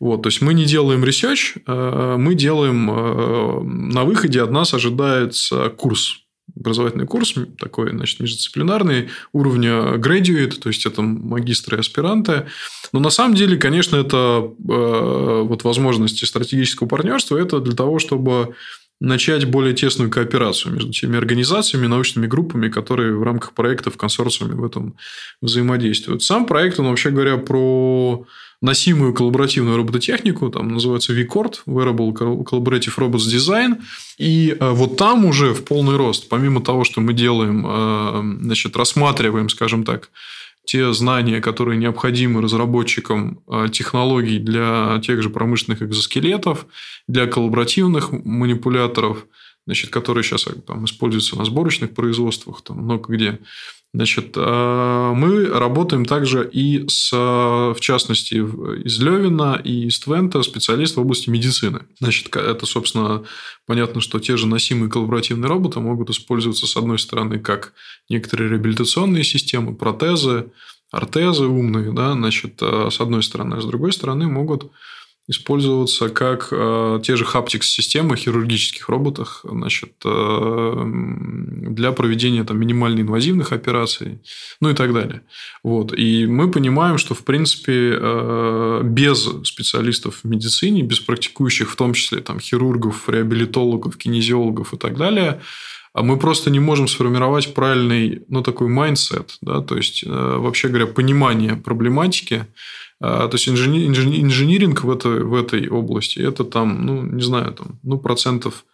Вот, 0.00 0.22
то 0.22 0.28
есть, 0.28 0.40
мы 0.42 0.54
не 0.54 0.64
делаем 0.64 1.04
research, 1.04 1.54
э, 1.66 2.16
мы 2.18 2.34
делаем 2.34 2.90
э, 2.90 3.62
на 3.62 4.04
выходе 4.04 4.42
от 4.42 4.50
нас 4.50 4.74
ожидается 4.74 5.70
курс 5.70 6.20
образовательный 6.56 7.06
курс 7.06 7.34
такой, 7.58 7.90
значит, 7.90 8.20
междисциплинарный 8.20 9.08
уровня 9.32 9.94
graduate, 9.96 10.52
то 10.60 10.68
есть 10.68 10.84
это 10.86 11.00
магистры 11.02 11.78
и 11.78 11.80
аспиранты. 11.80 12.46
Но 12.92 13.00
на 13.00 13.10
самом 13.10 13.34
деле, 13.34 13.56
конечно, 13.56 13.96
это 13.96 14.52
вот 14.58 15.64
возможности 15.64 16.26
стратегического 16.26 16.86
партнерства, 16.86 17.38
это 17.38 17.60
для 17.60 17.74
того, 17.74 17.98
чтобы 17.98 18.54
начать 19.04 19.44
более 19.44 19.74
тесную 19.74 20.10
кооперацию 20.10 20.74
между 20.74 20.92
теми 20.92 21.16
организациями, 21.16 21.86
научными 21.86 22.26
группами, 22.26 22.68
которые 22.68 23.16
в 23.16 23.22
рамках 23.22 23.52
проекта 23.52 23.90
в 23.90 23.96
консорциуме 23.96 24.54
в 24.54 24.64
этом 24.64 24.96
взаимодействуют. 25.40 26.22
Сам 26.22 26.46
проект, 26.46 26.80
он 26.80 26.88
вообще 26.88 27.10
говоря 27.10 27.36
про 27.36 28.26
носимую 28.60 29.12
коллаборативную 29.12 29.76
робототехнику, 29.76 30.48
там 30.48 30.68
называется 30.68 31.12
VCORD, 31.12 31.56
Wearable 31.66 32.12
Collaborative 32.14 32.96
Robots 32.96 33.28
Design, 33.28 33.82
и 34.16 34.56
э, 34.58 34.70
вот 34.70 34.96
там 34.96 35.26
уже 35.26 35.52
в 35.52 35.64
полный 35.64 35.96
рост, 35.96 36.28
помимо 36.30 36.62
того, 36.62 36.84
что 36.84 37.02
мы 37.02 37.12
делаем, 37.12 37.66
э, 37.66 38.44
значит, 38.44 38.76
рассматриваем, 38.76 39.50
скажем 39.50 39.84
так, 39.84 40.08
те 40.64 40.92
знания, 40.92 41.40
которые 41.40 41.78
необходимы 41.78 42.40
разработчикам 42.40 43.42
э, 43.46 43.68
технологий 43.70 44.38
для 44.38 45.00
тех 45.02 45.22
же 45.22 45.30
промышленных 45.30 45.82
экзоскелетов, 45.82 46.66
для 47.06 47.26
коллаборативных 47.26 48.12
манипуляторов, 48.12 49.26
значит, 49.66 49.90
которые 49.90 50.24
сейчас 50.24 50.46
э, 50.46 50.52
там, 50.66 50.84
используются 50.86 51.36
на 51.36 51.44
сборочных 51.44 51.94
производствах, 51.94 52.62
там 52.62 52.78
много 52.78 53.12
где. 53.12 53.38
Значит, 53.94 54.32
э, 54.36 55.12
мы 55.14 55.46
работаем 55.46 56.04
также 56.04 56.50
и 56.52 56.84
с, 56.88 57.12
в 57.12 57.76
частности, 57.78 58.34
из 58.34 58.98
Левина 58.98 59.60
и 59.62 59.86
из 59.86 60.00
Твента 60.00 60.42
специалист 60.42 60.96
в 60.96 61.00
области 61.00 61.30
медицины. 61.30 61.82
Значит, 62.00 62.34
это, 62.34 62.66
собственно, 62.66 63.22
понятно, 63.66 64.00
что 64.00 64.18
те 64.18 64.36
же 64.36 64.48
носимые 64.48 64.90
коллаборативные 64.90 65.48
роботы 65.48 65.78
могут 65.78 66.10
использоваться, 66.10 66.66
с 66.66 66.76
одной 66.76 66.98
стороны, 66.98 67.38
как 67.38 67.72
некоторые 68.08 68.50
реабилитационные 68.50 69.22
системы, 69.22 69.76
протезы, 69.76 70.50
ортезы 70.90 71.44
умные, 71.44 71.92
да, 71.92 72.14
значит, 72.14 72.58
э, 72.62 72.88
с 72.90 73.00
одной 73.00 73.22
стороны, 73.22 73.54
а 73.54 73.60
с 73.60 73.64
другой 73.64 73.92
стороны 73.92 74.26
могут 74.26 74.72
использоваться 75.26 76.10
как 76.10 76.48
э, 76.50 77.00
те 77.02 77.16
же 77.16 77.24
Haptics-системы 77.24 78.16
хирургических 78.16 78.88
роботах 78.90 79.40
значит, 79.44 79.92
э, 80.04 80.82
для 80.84 81.92
проведения 81.92 82.44
там, 82.44 82.58
минимально 82.58 83.00
инвазивных 83.00 83.52
операций, 83.52 84.18
ну 84.60 84.68
и 84.68 84.74
так 84.74 84.92
далее. 84.92 85.22
Вот. 85.62 85.94
И 85.96 86.26
мы 86.26 86.50
понимаем, 86.50 86.98
что, 86.98 87.14
в 87.14 87.24
принципе, 87.24 87.96
э, 87.98 88.80
без 88.84 89.26
специалистов 89.44 90.20
в 90.22 90.28
медицине, 90.28 90.82
без 90.82 91.00
практикующих, 91.00 91.70
в 91.70 91.76
том 91.76 91.94
числе 91.94 92.20
там, 92.20 92.38
хирургов, 92.38 93.08
реабилитологов, 93.08 93.96
кинезиологов 93.96 94.74
и 94.74 94.76
так 94.76 94.96
далее, 94.98 95.40
мы 95.94 96.18
просто 96.18 96.50
не 96.50 96.58
можем 96.58 96.88
сформировать 96.88 97.54
правильный, 97.54 98.22
ну, 98.28 98.42
такой 98.42 98.66
mindset, 98.68 99.38
да, 99.40 99.60
то 99.60 99.76
есть, 99.76 100.02
э, 100.04 100.08
вообще 100.08 100.68
говоря, 100.68 100.86
понимание 100.86 101.54
проблематики, 101.54 102.34
а, 102.34 102.46
то 103.04 103.30
есть 103.32 103.48
инжени, 103.48 103.86
инжени, 103.86 104.22
инжиниринг 104.22 104.84
в 104.84 104.90
этой, 104.90 105.22
в 105.24 105.34
этой 105.34 105.68
области 105.68 106.20
это 106.20 106.44
там, 106.44 106.86
ну, 106.86 107.02
не 107.02 107.22
знаю, 107.22 107.52
там, 107.52 107.78
ну, 107.82 107.98
процентов 107.98 108.64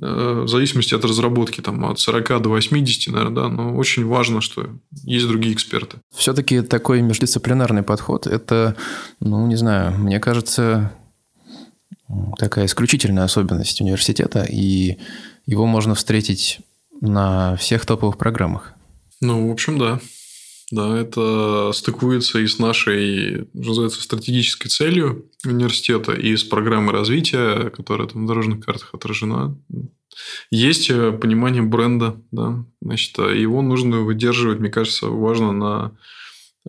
э, 0.00 0.42
в 0.44 0.48
зависимости 0.48 0.94
от 0.94 1.04
разработки, 1.04 1.60
там, 1.60 1.84
от 1.84 2.00
40 2.00 2.42
до 2.42 2.48
80, 2.48 3.12
наверное, 3.12 3.34
да, 3.34 3.48
но 3.48 3.76
очень 3.76 4.06
важно, 4.06 4.40
что 4.40 4.68
есть 5.04 5.28
другие 5.28 5.54
эксперты. 5.54 5.98
Все-таки 6.14 6.62
такой 6.62 7.02
междисциплинарный 7.02 7.82
подход, 7.82 8.26
это, 8.26 8.76
ну, 9.20 9.46
не 9.46 9.56
знаю, 9.56 9.98
мне 9.98 10.18
кажется, 10.20 10.92
такая 12.38 12.66
исключительная 12.66 13.24
особенность 13.24 13.80
университета, 13.80 14.44
и 14.44 14.98
его 15.46 15.66
можно 15.66 15.94
встретить 15.94 16.60
на 17.00 17.56
всех 17.56 17.86
топовых 17.86 18.18
программах. 18.18 18.72
Ну, 19.20 19.48
в 19.48 19.52
общем, 19.52 19.78
да. 19.78 20.00
Да, 20.74 20.98
это 20.98 21.70
стыкуется 21.72 22.40
и 22.40 22.48
с 22.48 22.58
нашей, 22.58 23.46
называется, 23.52 24.02
стратегической 24.02 24.68
целью 24.68 25.30
университета, 25.44 26.12
и 26.12 26.36
с 26.36 26.42
программой 26.42 26.92
развития, 26.92 27.70
которая 27.70 28.08
там 28.08 28.24
в 28.24 28.26
дорожных 28.26 28.64
картах 28.64 28.92
отражена. 28.92 29.56
Есть 30.50 30.90
э, 30.90 31.12
понимание 31.12 31.62
бренда, 31.62 32.20
да, 32.32 32.66
значит, 32.82 33.16
а 33.20 33.28
его 33.28 33.62
нужно 33.62 34.00
выдерживать, 34.00 34.58
мне 34.58 34.68
кажется, 34.68 35.06
важно 35.06 35.52
на 35.52 35.96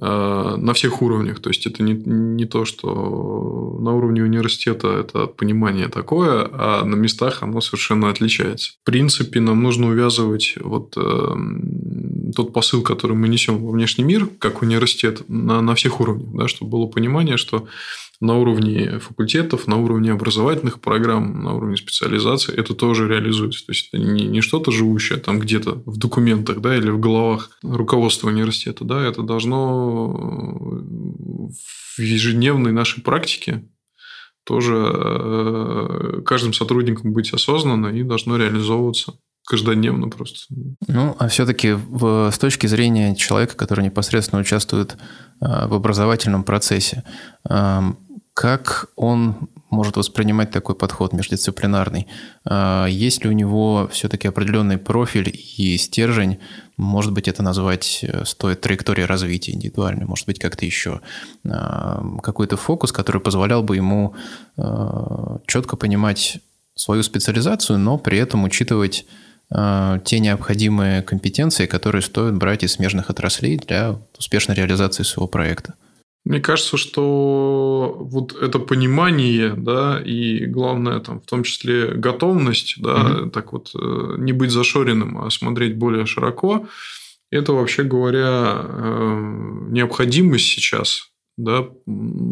Э, 0.02 0.56
на 0.58 0.74
всех 0.74 1.02
уровнях. 1.02 1.40
То 1.40 1.50
есть 1.50 1.66
это 1.66 1.82
не, 1.82 1.94
не 1.94 2.46
то, 2.46 2.66
что 2.66 3.78
на 3.80 3.94
уровне 3.94 4.24
университета 4.24 4.90
это 4.90 5.26
понимание 5.26 5.88
такое, 5.88 6.50
а 6.52 6.84
на 6.84 6.96
местах 6.96 7.44
оно 7.44 7.62
совершенно 7.62 8.10
отличается. 8.10 8.74
В 8.82 8.86
принципе, 8.86 9.40
нам 9.40 9.64
нужно 9.64 9.88
увязывать 9.88 10.56
вот 10.60 10.98
э, 10.98 11.36
тот 12.36 12.54
посыл, 12.54 12.82
который 12.82 13.16
мы 13.16 13.28
несем 13.28 13.58
во 13.58 13.72
внешний 13.72 14.04
мир, 14.04 14.28
как 14.40 14.62
университет, 14.62 15.24
на, 15.28 15.62
на 15.62 15.76
всех 15.76 16.00
уровнях, 16.00 16.30
да, 16.34 16.48
чтобы 16.48 16.72
было 16.72 16.88
понимание, 16.88 17.38
что 17.38 17.68
на 18.22 18.38
уровне 18.38 19.00
факультетов, 19.00 19.68
на 19.68 19.78
уровне 19.78 20.12
образовательных 20.12 20.80
программ, 20.80 21.44
на 21.44 21.54
уровне 21.54 21.78
специализации 21.78 22.56
это 22.56 22.74
тоже 22.74 23.08
реализуется. 23.08 23.66
То 23.66 23.72
есть 23.72 23.90
это 23.92 24.02
не, 24.02 24.26
не 24.26 24.42
что-то 24.42 24.72
живущее 24.72 25.20
там 25.20 25.40
где-то 25.40 25.84
в 25.86 25.98
документах 25.98 26.62
да, 26.62 26.76
или 26.76 26.90
в 26.90 27.00
головах 27.00 27.52
руководства 27.62 28.30
университета. 28.30 28.86
Да, 28.86 29.06
это 29.06 29.22
должно 29.22 30.08
в 31.98 32.00
ежедневной 32.00 32.72
нашей 32.72 33.04
практике 33.04 33.68
тоже 34.46 34.76
э, 34.76 36.22
каждым 36.26 36.54
сотрудником 36.54 37.14
быть 37.14 37.34
осознанно 37.34 37.88
и 37.88 38.04
должно 38.04 38.38
реализовываться 38.38 39.18
каждодневно 39.46 40.10
просто. 40.10 40.54
Ну, 40.88 41.16
а 41.20 41.28
все-таки 41.28 41.76
с 41.76 42.38
точки 42.38 42.68
зрения 42.68 43.16
человека, 43.16 43.56
который 43.56 43.86
непосредственно 43.86 44.42
участвует 44.42 44.94
э, 45.42 45.68
в 45.68 45.74
образовательном 45.74 46.44
процессе, 46.44 47.04
как 48.36 48.88
он 48.98 49.50
может 49.70 49.96
воспринимать 49.96 50.52
такой 50.52 50.76
подход 50.76 51.14
междисциплинарный? 51.14 52.08
А, 52.44 52.86
есть 52.86 53.24
ли 53.24 53.30
у 53.30 53.34
него 53.34 53.90
все-таки 53.92 54.28
определенный 54.28 54.78
профиль 54.78 55.32
и 55.58 55.78
стержень? 55.78 56.40
Может 56.78 57.14
быть, 57.14 57.28
это 57.28 57.44
назвать 57.44 58.00
э, 58.04 58.26
стоит 58.26 58.62
траекторией 58.62 59.08
развития 59.08 59.54
индивидуальной, 59.54 60.06
может 60.06 60.26
быть, 60.26 60.40
как-то 60.40 60.66
еще. 60.66 61.02
А, 61.48 62.04
какой-то 62.22 62.58
фокус, 62.58 62.92
который 62.92 63.22
позволял 63.22 63.64
бы 63.64 63.78
ему 63.78 64.16
а, 64.58 65.40
четко 65.48 65.78
понимать 65.78 66.40
свою 66.76 67.04
специализацию, 67.04 67.80
но 67.80 67.98
при 67.98 68.18
этом 68.18 68.44
учитывать 68.44 69.06
те 69.50 70.20
необходимые 70.20 71.04
компетенции, 71.04 71.68
которые 71.68 72.02
стоит 72.02 72.36
брать 72.36 72.64
из 72.64 72.74
смежных 72.74 73.10
отраслей 73.10 73.58
для 73.58 74.00
успешной 74.18 74.56
реализации 74.56 75.04
своего 75.04 75.28
проекта. 75.28 75.76
Мне 76.26 76.40
кажется, 76.40 76.76
что 76.76 77.96
вот 78.00 78.36
это 78.42 78.58
понимание, 78.58 79.54
да, 79.56 80.02
и 80.04 80.48
главное, 80.48 81.00
там, 81.00 81.22
в 81.22 81.26
том 81.28 81.44
числе 81.44 81.94
готовность, 81.94 82.82
да, 82.82 83.20
угу. 83.22 83.30
так 83.30 83.54
вот 83.54 83.70
э, 83.76 84.16
не 84.18 84.34
быть 84.34 84.50
зашоренным, 84.50 85.20
а 85.20 85.30
смотреть 85.30 85.78
более 85.78 86.08
широко, 86.08 86.68
это, 87.30 87.54
вообще 87.54 87.84
говоря, 87.84 88.60
э, 88.64 89.68
необходимость 89.70 90.46
сейчас, 90.46 91.12
да, 91.38 91.68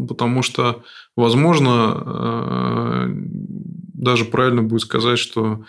потому 0.07 0.41
что, 0.41 0.81
возможно, 1.15 2.03
э, 2.03 3.07
даже 3.93 4.25
правильно 4.25 4.63
будет 4.63 4.81
сказать, 4.81 5.19
что 5.19 5.65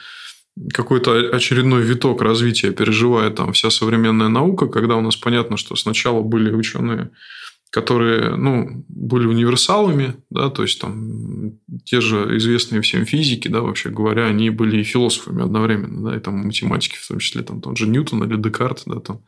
какой-то 0.72 1.30
очередной 1.34 1.82
виток 1.82 2.22
развития 2.22 2.70
переживает 2.70 3.36
там 3.36 3.52
вся 3.52 3.70
современная 3.70 4.28
наука, 4.28 4.66
когда 4.66 4.96
у 4.96 5.00
нас 5.00 5.16
понятно, 5.16 5.56
что 5.56 5.76
сначала 5.76 6.22
были 6.22 6.52
ученые 6.52 7.10
которые 7.74 8.36
ну, 8.36 8.84
были 8.86 9.26
универсалами, 9.26 10.14
да, 10.30 10.48
то 10.48 10.62
есть 10.62 10.80
там 10.80 11.58
те 11.84 12.00
же 12.00 12.36
известные 12.36 12.82
всем 12.82 13.04
физики, 13.04 13.48
да, 13.48 13.62
вообще 13.62 13.90
говоря, 13.90 14.26
они 14.26 14.48
были 14.50 14.80
и 14.80 14.84
философами 14.84 15.42
одновременно, 15.42 16.08
да, 16.08 16.16
и 16.16 16.20
там 16.20 16.46
математики, 16.46 16.94
в 16.96 17.08
том 17.08 17.18
числе 17.18 17.42
там 17.42 17.60
тот 17.60 17.76
же 17.76 17.88
Ньютон 17.88 18.22
или 18.22 18.40
Декарт, 18.40 18.84
да, 18.86 19.00
там, 19.00 19.22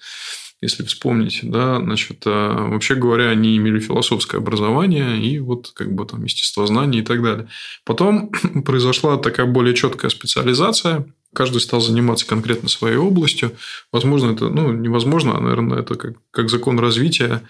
если 0.66 0.84
вспомнить, 0.84 1.40
да, 1.42 1.78
значит, 1.80 2.22
а, 2.26 2.68
вообще 2.68 2.94
говоря, 2.94 3.30
они 3.30 3.56
имели 3.56 3.80
философское 3.80 4.38
образование 4.38 5.20
и 5.20 5.38
вот 5.38 5.72
как 5.74 5.92
бы 5.94 6.04
там 6.04 6.24
естествознание 6.24 7.02
и 7.02 7.04
так 7.04 7.22
далее. 7.22 7.48
Потом 7.84 8.30
произошла 8.64 9.16
такая 9.16 9.46
более 9.46 9.74
четкая 9.74 10.10
специализация, 10.10 11.06
каждый 11.34 11.60
стал 11.60 11.80
заниматься 11.80 12.26
конкретно 12.26 12.68
своей 12.68 12.96
областью. 12.96 13.52
Возможно, 13.92 14.32
это, 14.32 14.48
ну, 14.48 14.72
невозможно, 14.72 15.36
а, 15.36 15.40
наверное, 15.40 15.80
это 15.80 15.94
как, 15.94 16.14
как 16.30 16.50
закон 16.50 16.78
развития 16.78 17.42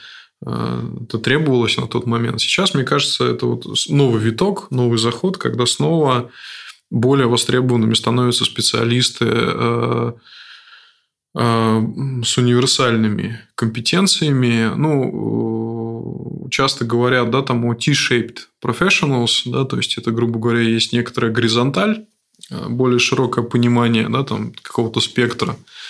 Э, 0.45 0.83
это 1.05 1.19
требовалось 1.19 1.77
на 1.77 1.87
тот 1.87 2.07
момент. 2.07 2.41
Сейчас, 2.41 2.75
мне 2.75 2.85
кажется, 2.85 3.25
это 3.25 3.47
вот 3.47 3.67
новый 3.89 4.21
виток, 4.21 4.71
новый 4.71 4.99
заход, 4.99 5.39
когда 5.39 5.67
снова 5.67 6.31
более 6.91 7.27
востребованными 7.27 7.95
становятся 7.95 8.45
специалисты 8.45 9.25
э, 9.25 9.31
э, 9.31 10.13
с 11.37 12.39
универсальными 12.39 13.41
компетенциями. 13.57 14.73
Ну, 14.75 16.49
часто 16.51 16.87
говорят, 16.87 17.31
да, 17.31 17.43
там 17.43 17.65
о 17.67 17.75
T-shaped 17.75 18.39
professionals, 18.65 19.43
да, 19.45 19.65
то 19.65 19.77
есть 19.77 19.99
это, 19.99 20.13
грубо 20.13 20.39
говоря, 20.39 20.61
есть 20.61 20.95
некоторая 20.95 21.31
горизонталь, 21.31 22.07
более 22.69 22.99
широкое 22.99 23.45
понимание, 23.45 24.09
да, 24.09 24.25
там 24.25 24.53
какого-то 24.63 25.01
спектра 25.01 25.57
Э, 25.57 25.86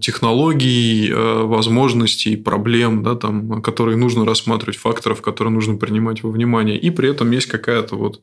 технологий, 0.00 1.10
э, 1.10 1.42
возможностей, 1.42 2.36
проблем, 2.36 3.02
да, 3.02 3.14
там, 3.14 3.62
которые 3.62 3.96
нужно 3.96 4.24
рассматривать, 4.24 4.76
факторов, 4.76 5.20
которые 5.20 5.52
нужно 5.52 5.76
принимать 5.76 6.22
во 6.22 6.30
внимание. 6.30 6.78
И 6.78 6.90
при 6.90 7.10
этом 7.10 7.30
есть 7.30 7.46
какая-то 7.46 7.96
вот 7.96 8.20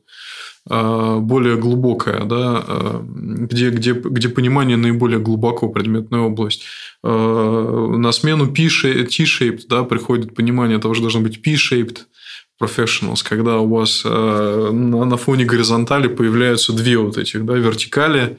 э, 0.68 1.16
более 1.20 1.56
глубокая, 1.56 2.24
да, 2.24 2.64
где, 3.04 3.70
где, 3.70 3.92
где 3.92 4.28
понимание 4.28 4.76
наиболее 4.76 5.18
глубоко 5.18 5.68
предметная 5.68 6.20
область. 6.20 6.64
На 7.02 8.12
смену 8.12 8.46
T-shaped 8.46 9.60
да, 9.68 9.84
приходит 9.84 10.34
понимание 10.34 10.78
того, 10.78 10.94
что 10.94 11.04
должно 11.04 11.20
быть 11.20 11.42
P-shaped 11.42 11.98
professionals, 12.62 13.24
когда 13.26 13.58
у 13.58 13.68
вас 13.68 14.04
на 14.04 15.16
фоне 15.16 15.44
горизонтали 15.46 16.08
появляются 16.08 16.72
две 16.74 16.98
вот 16.98 17.16
этих 17.16 17.44
да, 17.46 17.54
вертикали, 17.54 18.38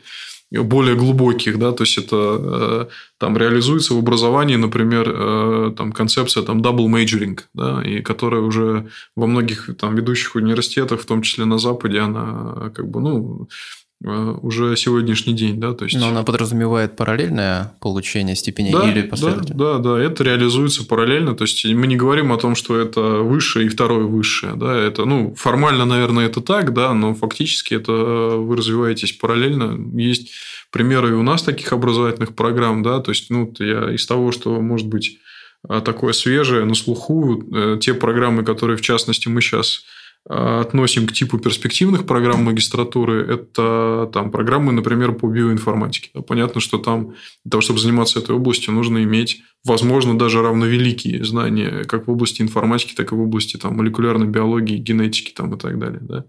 более 0.51 0.95
глубоких, 0.95 1.57
да, 1.57 1.71
то 1.71 1.83
есть 1.83 1.97
это 1.97 2.15
э, 2.15 2.85
там 3.17 3.37
реализуется 3.37 3.93
в 3.93 3.99
образовании, 3.99 4.57
например, 4.57 5.05
э, 5.07 5.73
там 5.77 5.91
концепция 5.91 6.43
там 6.43 6.61
double 6.61 6.87
majoring, 6.87 7.39
да, 7.53 7.81
и 7.83 8.01
которая 8.01 8.41
уже 8.41 8.89
во 9.15 9.27
многих 9.27 9.69
там 9.77 9.95
ведущих 9.95 10.35
университетах, 10.35 11.01
в 11.01 11.05
том 11.05 11.21
числе 11.21 11.45
на 11.45 11.57
Западе, 11.57 11.99
она 11.99 12.71
как 12.75 12.89
бы, 12.89 12.99
ну, 12.99 13.47
Э, 13.47 13.80
уже 14.03 14.75
сегодняшний 14.77 15.33
день, 15.33 15.59
да, 15.59 15.73
то 15.73 15.85
есть. 15.85 15.95
Но 15.95 16.07
она 16.07 16.23
подразумевает 16.23 16.95
параллельное 16.95 17.73
получение 17.79 18.35
степени 18.35 18.71
да, 18.71 18.89
или 18.89 19.03
последовательно? 19.03 19.57
Да, 19.57 19.77
да, 19.77 19.95
да, 19.95 20.01
это 20.01 20.23
реализуется 20.23 20.85
параллельно, 20.85 21.35
то 21.35 21.43
есть 21.43 21.63
мы 21.65 21.85
не 21.87 21.95
говорим 21.95 22.31
о 22.31 22.37
том, 22.37 22.55
что 22.55 22.77
это 22.79 23.01
высшее 23.01 23.67
и 23.67 23.69
второе 23.69 24.05
высшее, 24.05 24.53
да, 24.55 24.75
это, 24.75 25.05
ну, 25.05 25.35
формально, 25.35 25.85
наверное, 25.85 26.25
это 26.25 26.41
так, 26.41 26.73
да, 26.73 26.93
но 26.93 27.13
фактически 27.13 27.75
это 27.75 27.91
вы 27.91 28.55
развиваетесь 28.55 29.13
параллельно, 29.13 29.77
есть 29.99 30.31
примеры 30.71 31.09
и 31.09 31.13
у 31.13 31.23
нас 31.23 31.43
таких 31.43 31.71
образовательных 31.71 32.33
программ, 32.33 32.81
да, 32.81 32.99
то 32.99 33.11
есть, 33.11 33.29
ну, 33.29 33.53
я 33.59 33.93
из 33.93 34.05
того, 34.07 34.31
что 34.31 34.59
может 34.61 34.87
быть 34.87 35.19
а, 35.67 35.81
такое 35.81 36.13
свежее 36.13 36.65
на 36.65 36.73
слуху, 36.73 37.43
э, 37.53 37.77
те 37.79 37.93
программы, 37.93 38.43
которые, 38.43 38.77
в 38.77 38.81
частности, 38.81 39.27
мы 39.27 39.41
сейчас 39.41 39.83
относим 40.25 41.07
к 41.07 41.13
типу 41.13 41.39
перспективных 41.39 42.05
программ 42.05 42.43
магистратуры, 42.43 43.25
это 43.25 44.09
там 44.13 44.31
программы, 44.31 44.71
например, 44.71 45.13
по 45.13 45.27
биоинформатике. 45.27 46.11
Понятно, 46.27 46.61
что 46.61 46.77
там 46.77 47.15
для 47.43 47.51
того, 47.51 47.61
чтобы 47.61 47.79
заниматься 47.79 48.19
этой 48.19 48.35
областью, 48.35 48.73
нужно 48.73 49.03
иметь, 49.03 49.41
возможно, 49.63 50.17
даже 50.17 50.41
равновеликие 50.41 51.23
знания 51.23 51.83
как 51.85 52.07
в 52.07 52.11
области 52.11 52.41
информатики, 52.41 52.93
так 52.95 53.11
и 53.11 53.15
в 53.15 53.21
области 53.21 53.57
там, 53.57 53.75
молекулярной 53.75 54.27
биологии, 54.27 54.77
генетики 54.77 55.31
там, 55.31 55.53
и 55.53 55.59
так 55.59 55.77
далее. 55.77 55.99
Да. 56.01 56.25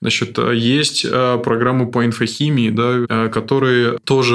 Значит, 0.00 0.38
а 0.38 0.52
есть 0.52 1.04
а, 1.08 1.38
программы 1.38 1.90
по 1.90 2.04
инфохимии, 2.04 2.70
да, 2.70 3.04
а, 3.08 3.28
которые 3.28 3.98
тоже 4.04 4.32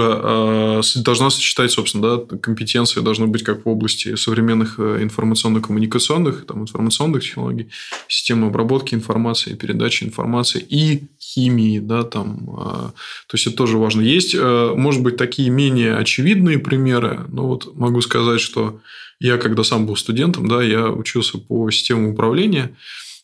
должна 0.96 1.30
сочетать, 1.30 1.72
собственно, 1.72 2.18
да, 2.18 2.38
компетенции 2.38 3.02
должны 3.02 3.28
быть 3.28 3.44
как 3.44 3.66
в 3.66 3.70
области 3.70 4.16
современных 4.16 4.76
э, 4.80 5.00
информационно-коммуникационных, 5.02 6.46
там, 6.46 6.62
информационных 6.62 7.24
технологий, 7.24 7.70
системы 8.08 8.48
обработки 8.48 8.94
информации, 8.94 9.56
передачи 9.56 10.04
информации 10.04 10.64
и 10.68 11.04
химии, 11.20 11.80
да, 11.80 12.04
там, 12.04 12.94
то 13.28 13.34
есть 13.34 13.48
это 13.48 13.58
тоже 13.58 13.78
важно. 13.78 14.02
Есть, 14.02 14.36
э, 14.36 14.74
может 14.76 15.02
быть, 15.02 15.18
такие 15.18 15.50
менее 15.50 15.96
очевидные 15.96 16.60
примеры. 16.60 17.26
Но 17.30 17.48
вот 17.48 17.76
могу 17.76 18.02
сказать, 18.02 18.27
что 18.36 18.82
я, 19.20 19.38
когда 19.38 19.64
сам 19.64 19.86
был 19.86 19.96
студентом, 19.96 20.48
да, 20.48 20.62
я 20.62 20.90
учился 20.90 21.38
по 21.38 21.70
системам 21.72 22.10
управления. 22.10 22.76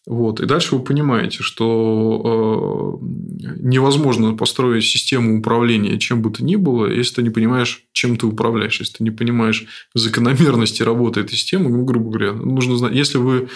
Вот. 0.06 0.42
И 0.42 0.46
дальше 0.46 0.76
вы 0.76 0.84
понимаете, 0.84 1.44
что 1.44 3.00
э, 3.02 3.06
невозможно 3.62 4.36
построить 4.36 4.84
систему 4.84 5.40
управления 5.40 5.98
чем 5.98 6.22
бы 6.22 6.30
то 6.30 6.44
ни 6.44 6.58
было, 6.58 6.88
если 6.88 7.16
ты 7.16 7.24
не 7.24 7.30
понимаешь, 7.30 7.86
чем 7.94 8.18
ты 8.18 8.26
управляешь, 8.26 8.80
если 8.82 8.98
ты 8.98 9.04
не 9.04 9.12
понимаешь 9.12 9.66
закономерности 9.94 10.84
работы 10.84 11.22
этой 11.22 11.36
системы, 11.38 11.70
ну, 11.70 11.86
грубо 11.86 12.10
говоря, 12.10 12.34
нужно 12.34 12.76
знать, 12.76 12.94
если 12.94 13.18
вы 13.18 13.48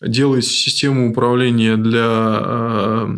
делаете 0.00 0.48
систему 0.48 1.10
управления 1.10 1.76
для 1.76 2.40
э, 2.40 3.08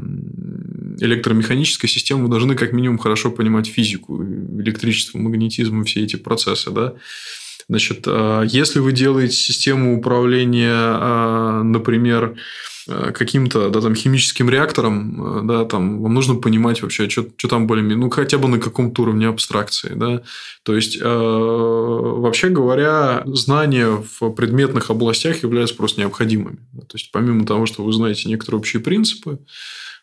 электромеханической 1.00 1.90
системы, 1.90 2.24
вы 2.24 2.30
должны 2.30 2.54
как 2.54 2.72
минимум 2.72 2.96
хорошо 2.96 3.30
понимать 3.30 3.66
физику, 3.66 4.22
электричество, 4.22 5.18
магнетизм 5.18 5.82
и 5.82 5.84
все 5.84 6.04
эти 6.04 6.16
процессы, 6.16 6.70
да. 6.70 6.94
Значит, 7.68 8.04
э, 8.06 8.44
если 8.48 8.78
вы 8.80 8.92
делаете 8.92 9.34
систему 9.34 9.98
управления, 9.98 10.72
э, 10.72 11.62
например, 11.62 12.36
Э, 12.90 13.12
каким-то 13.12 13.68
да, 13.68 13.82
там, 13.82 13.94
химическим 13.94 14.48
реактором, 14.48 15.46
да, 15.46 15.66
там, 15.66 16.00
вам 16.00 16.14
нужно 16.14 16.36
понимать 16.36 16.80
вообще, 16.80 17.08
что, 17.10 17.26
что 17.36 17.46
там 17.48 17.66
более 17.66 17.84
ну, 17.84 18.08
хотя 18.08 18.38
бы 18.38 18.48
на 18.48 18.58
каком-то 18.58 19.02
уровне 19.02 19.28
абстракции. 19.28 19.92
Да? 19.94 20.22
То 20.62 20.74
есть, 20.74 20.98
вообще 20.98 22.48
говоря, 22.48 23.24
знания 23.26 23.88
в 23.88 24.30
предметных 24.30 24.88
областях 24.88 25.42
являются 25.42 25.76
просто 25.76 26.00
необходимыми. 26.00 26.60
Да? 26.72 26.80
То 26.80 26.96
есть, 26.96 27.12
помимо 27.12 27.44
того, 27.44 27.66
что 27.66 27.84
вы 27.84 27.92
знаете 27.92 28.26
некоторые 28.28 28.60
общие 28.60 28.80
принципы, 28.80 29.38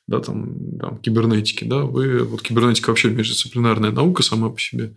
да, 0.07 0.19
там, 0.19 0.77
там, 0.79 0.97
кибернетики, 0.99 1.63
да, 1.63 1.77
вы, 1.77 2.19
вот 2.19 2.43
кибернетика 2.43 2.89
вообще 2.89 3.09
междисциплинарная 3.09 3.89
наука 3.91 4.21
сама 4.21 4.49
по 4.49 4.59
себе, 4.59 4.93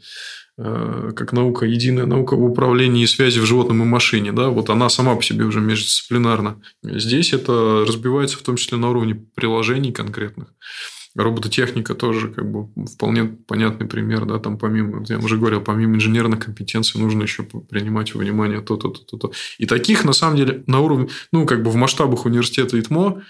как 0.59 1.33
наука, 1.33 1.67
единая 1.67 2.07
наука 2.07 2.35
в 2.35 2.45
управлении 2.45 3.05
и 3.05 3.07
связи 3.07 3.39
в 3.39 3.47
животном 3.47 3.83
и 3.83 3.87
машине, 3.87 4.33
да, 4.33 4.49
вот 4.49 4.71
она 4.71 4.89
сама 4.89 5.15
по 5.15 5.23
себе 5.23 5.45
уже 5.45 5.61
междисциплинарна. 5.61 6.61
Здесь 6.83 7.33
это 7.33 7.85
разбивается 7.87 8.39
в 8.39 8.43
том 8.43 8.57
числе 8.57 8.77
на 8.77 8.91
уровне 8.91 9.15
приложений 9.35 9.93
конкретных. 9.93 10.49
Робототехника 11.15 11.95
тоже 11.95 12.29
как 12.29 12.51
бы 12.51 12.69
вполне 12.87 13.25
понятный 13.25 13.87
пример, 13.87 14.25
да, 14.25 14.39
там 14.39 14.59
помимо, 14.59 15.05
я 15.09 15.19
уже 15.19 15.37
говорил, 15.37 15.61
помимо 15.61 15.97
инженерных 15.97 16.45
компетенций 16.45 17.01
нужно 17.01 17.23
еще 17.23 17.43
принимать 17.43 18.15
во 18.15 18.21
внимание 18.21 18.61
то-то, 18.61 18.89
то-то, 18.89 19.17
то. 19.17 19.33
И 19.59 19.67
таких, 19.67 20.05
на 20.05 20.13
самом 20.13 20.37
деле, 20.37 20.63
на 20.67 20.81
уровне, 20.81 21.09
ну, 21.33 21.47
как 21.47 21.63
бы 21.63 21.71
в 21.71 21.77
масштабах 21.77 22.27
университета 22.27 22.79
ИТМО 22.79 23.23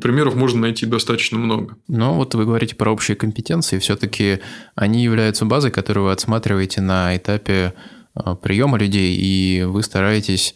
Примеров 0.00 0.34
можно 0.34 0.60
найти 0.60 0.86
достаточно 0.86 1.38
много. 1.38 1.76
Но 1.88 2.14
вот 2.14 2.34
вы 2.34 2.44
говорите 2.44 2.74
про 2.74 2.90
общие 2.92 3.16
компетенции. 3.16 3.78
Все-таки 3.78 4.40
они 4.74 5.02
являются 5.02 5.44
базой, 5.44 5.70
которую 5.70 6.06
вы 6.06 6.12
отсматриваете 6.12 6.80
на 6.80 7.16
этапе 7.16 7.74
а, 8.14 8.34
приема 8.34 8.78
людей, 8.78 9.16
и 9.16 9.62
вы 9.64 9.82
стараетесь 9.82 10.54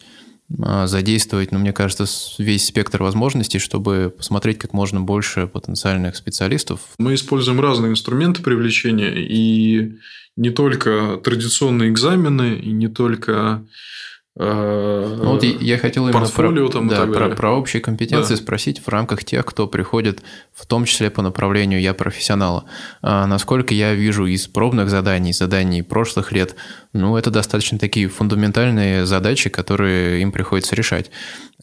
а, 0.61 0.87
задействовать, 0.87 1.51
ну, 1.51 1.59
мне 1.59 1.73
кажется, 1.73 2.05
весь 2.37 2.65
спектр 2.65 3.01
возможностей, 3.03 3.59
чтобы 3.59 4.13
посмотреть 4.15 4.57
как 4.57 4.73
можно 4.73 5.01
больше 5.01 5.47
потенциальных 5.47 6.15
специалистов. 6.15 6.81
Мы 6.97 7.13
используем 7.13 7.59
разные 7.59 7.91
инструменты 7.91 8.41
привлечения, 8.41 9.13
и 9.15 9.97
не 10.35 10.49
только 10.49 11.19
традиционные 11.23 11.89
экзамены, 11.89 12.55
и 12.55 12.71
не 12.71 12.87
только 12.87 13.63
Э, 13.63 14.18
ну, 14.41 15.33
вот 15.33 15.43
я 15.43 15.77
хотел 15.77 16.07
именно 16.07 16.25
про, 16.25 16.69
там 16.69 16.87
да, 16.87 17.05
про, 17.05 17.29
про 17.35 17.51
общие 17.51 17.81
компетенции 17.81 18.35
да. 18.35 18.41
спросить 18.41 18.79
в 18.79 18.87
рамках 18.87 19.25
тех, 19.25 19.45
кто 19.45 19.67
приходит, 19.67 20.23
в 20.53 20.65
том 20.65 20.85
числе 20.85 21.09
по 21.09 21.21
направлению 21.21 21.81
«я 21.81 21.93
профессионала». 21.93 22.63
А, 23.01 23.27
насколько 23.27 23.73
я 23.73 23.93
вижу 23.93 24.25
из 24.27 24.47
пробных 24.47 24.89
заданий, 24.89 25.33
заданий 25.33 25.81
прошлых 25.81 26.31
лет, 26.31 26.55
ну, 26.93 27.17
это 27.17 27.31
достаточно 27.31 27.77
такие 27.77 28.07
фундаментальные 28.07 29.05
задачи, 29.05 29.49
которые 29.49 30.21
им 30.21 30.31
приходится 30.31 30.73
решать. 30.73 31.11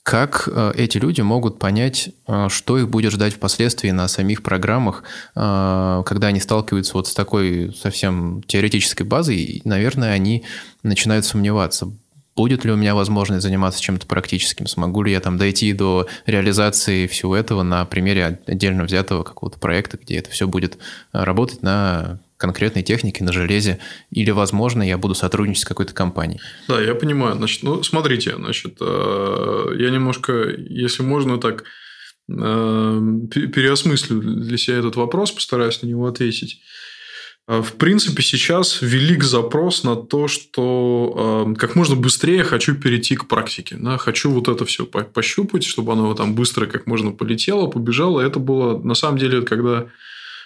Как 0.02 0.46
э, 0.46 0.72
эти 0.76 0.98
люди 0.98 1.22
могут 1.22 1.58
понять, 1.58 2.10
э, 2.28 2.48
что 2.50 2.76
их 2.76 2.90
будет 2.90 3.10
ждать 3.10 3.34
впоследствии 3.34 3.90
на 3.90 4.06
самих 4.06 4.42
программах, 4.42 5.02
когда 5.34 6.26
они 6.28 6.40
сталкиваются 6.40 6.92
вот 6.92 7.08
с 7.08 7.14
такой 7.14 7.74
совсем 7.74 8.42
теоретической 8.46 9.06
базой, 9.06 9.36
и, 9.36 9.62
наверное, 9.64 10.12
они 10.12 10.44
начинают 10.82 11.24
сомневаться, 11.24 11.90
будет 12.36 12.64
ли 12.64 12.70
у 12.70 12.76
меня 12.76 12.94
возможность 12.94 13.42
заниматься 13.42 13.80
чем-то 13.80 14.06
практическим, 14.06 14.66
смогу 14.66 15.02
ли 15.02 15.12
я 15.12 15.20
там 15.20 15.38
дойти 15.38 15.72
до 15.72 16.06
реализации 16.26 17.06
всего 17.06 17.34
этого 17.34 17.62
на 17.62 17.84
примере 17.86 18.38
отдельно 18.46 18.84
взятого 18.84 19.22
какого-то 19.22 19.58
проекта, 19.58 19.96
где 19.96 20.18
это 20.18 20.30
все 20.30 20.46
будет 20.46 20.76
э, 21.12 21.24
работать 21.24 21.62
на 21.62 22.20
конкретной 22.36 22.82
технике, 22.82 23.24
на 23.24 23.32
железе, 23.32 23.78
или, 24.10 24.30
возможно, 24.30 24.82
я 24.82 24.98
буду 24.98 25.14
сотрудничать 25.14 25.62
с 25.62 25.66
какой-то 25.66 25.94
компанией. 25.94 26.40
Да, 26.68 26.78
я 26.80 26.94
понимаю. 26.94 27.36
Значит, 27.36 27.62
ну, 27.62 27.82
смотрите, 27.82 28.36
значит, 28.36 28.76
э, 28.80 29.74
я 29.78 29.88
немножко, 29.88 30.32
если 30.58 31.02
можно 31.02 31.38
так, 31.38 31.64
э, 32.28 32.34
переосмыслю 32.34 34.20
для 34.20 34.58
себя 34.58 34.76
этот 34.76 34.96
вопрос, 34.96 35.32
постараюсь 35.32 35.80
на 35.80 35.86
него 35.86 36.06
ответить. 36.06 36.60
А, 37.48 37.62
в 37.62 37.74
принципе, 37.74 38.22
сейчас 38.22 38.82
велик 38.82 39.22
запрос 39.22 39.84
на 39.84 39.94
то, 39.94 40.26
что 40.26 41.46
э, 41.48 41.54
как 41.54 41.76
можно 41.76 41.94
быстрее 41.94 42.42
хочу 42.42 42.74
перейти 42.74 43.14
к 43.14 43.28
практике. 43.28 43.76
Да? 43.78 43.98
Хочу 43.98 44.30
вот 44.30 44.48
это 44.48 44.64
все 44.64 44.84
пощупать, 44.84 45.64
чтобы 45.64 45.92
оно 45.92 46.12
там 46.14 46.34
быстро 46.34 46.66
как 46.66 46.86
можно 46.86 47.12
полетело, 47.12 47.68
побежало. 47.68 48.20
Это 48.20 48.40
было, 48.40 48.78
на 48.78 48.94
самом 48.94 49.18
деле, 49.18 49.42
когда 49.42 49.86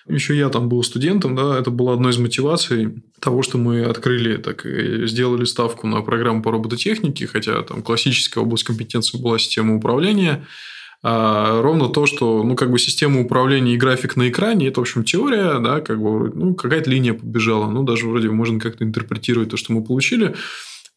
еще 0.08 0.36
я 0.36 0.50
там 0.50 0.68
был 0.68 0.82
студентом, 0.82 1.36
да, 1.36 1.58
это 1.58 1.70
было 1.70 1.92
одной 1.92 2.12
из 2.12 2.18
мотиваций 2.18 3.02
того, 3.20 3.42
что 3.42 3.58
мы 3.58 3.84
открыли, 3.84 4.36
так 4.38 4.64
сделали 4.64 5.44
ставку 5.44 5.86
на 5.86 6.00
программу 6.00 6.42
по 6.42 6.50
робототехнике, 6.50 7.26
хотя 7.26 7.62
там 7.62 7.82
классическая 7.82 8.40
область 8.40 8.64
компетенции 8.64 9.18
была 9.18 9.38
система 9.38 9.76
управления– 9.76 10.46
а, 11.02 11.62
ровно 11.62 11.88
то, 11.88 12.06
что, 12.06 12.42
ну, 12.42 12.56
как 12.56 12.70
бы 12.70 12.78
система 12.78 13.20
управления 13.20 13.74
и 13.74 13.78
график 13.78 14.16
на 14.16 14.28
экране, 14.28 14.68
это, 14.68 14.80
в 14.80 14.82
общем, 14.82 15.04
теория, 15.04 15.58
да, 15.58 15.80
как 15.80 16.00
бы, 16.00 16.30
ну, 16.34 16.54
какая-то 16.54 16.90
линия 16.90 17.14
побежала, 17.14 17.70
ну, 17.70 17.82
даже 17.82 18.06
вроде 18.06 18.28
можно 18.30 18.60
как-то 18.60 18.84
интерпретировать 18.84 19.50
то, 19.50 19.56
что 19.56 19.72
мы 19.72 19.82
получили. 19.82 20.34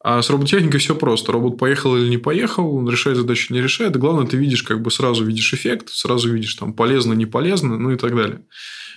А 0.03 0.21
с 0.21 0.29
робототехникой 0.29 0.81
все 0.81 0.95
просто. 0.95 1.31
Робот 1.31 1.57
поехал 1.57 1.95
или 1.95 2.09
не 2.09 2.17
поехал, 2.17 2.75
он 2.75 2.89
решает 2.89 3.15
задачу 3.15 3.53
не 3.53 3.61
решает. 3.61 3.95
Главное, 3.95 4.27
ты 4.27 4.35
видишь, 4.35 4.63
как 4.63 4.81
бы 4.81 4.91
сразу 4.91 5.23
видишь 5.23 5.53
эффект, 5.53 5.89
сразу 5.89 6.29
видишь 6.29 6.55
там 6.55 6.73
полезно, 6.73 7.13
не 7.13 7.25
полезно, 7.25 7.77
ну 7.77 7.91
и 7.91 7.95
так 7.95 8.13
далее. 8.13 8.41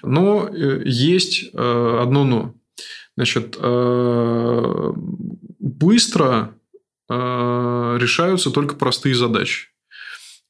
Но 0.03 0.49
э, 0.49 0.83
есть 0.85 1.51
э, 1.53 1.99
одно 2.03 2.25
но. 2.25 2.55
Значит, 3.17 3.57
э, 3.59 4.93
быстро 5.59 6.53
решаются 7.09 8.51
только 8.51 8.75
простые 8.75 9.15
задачи. 9.15 9.69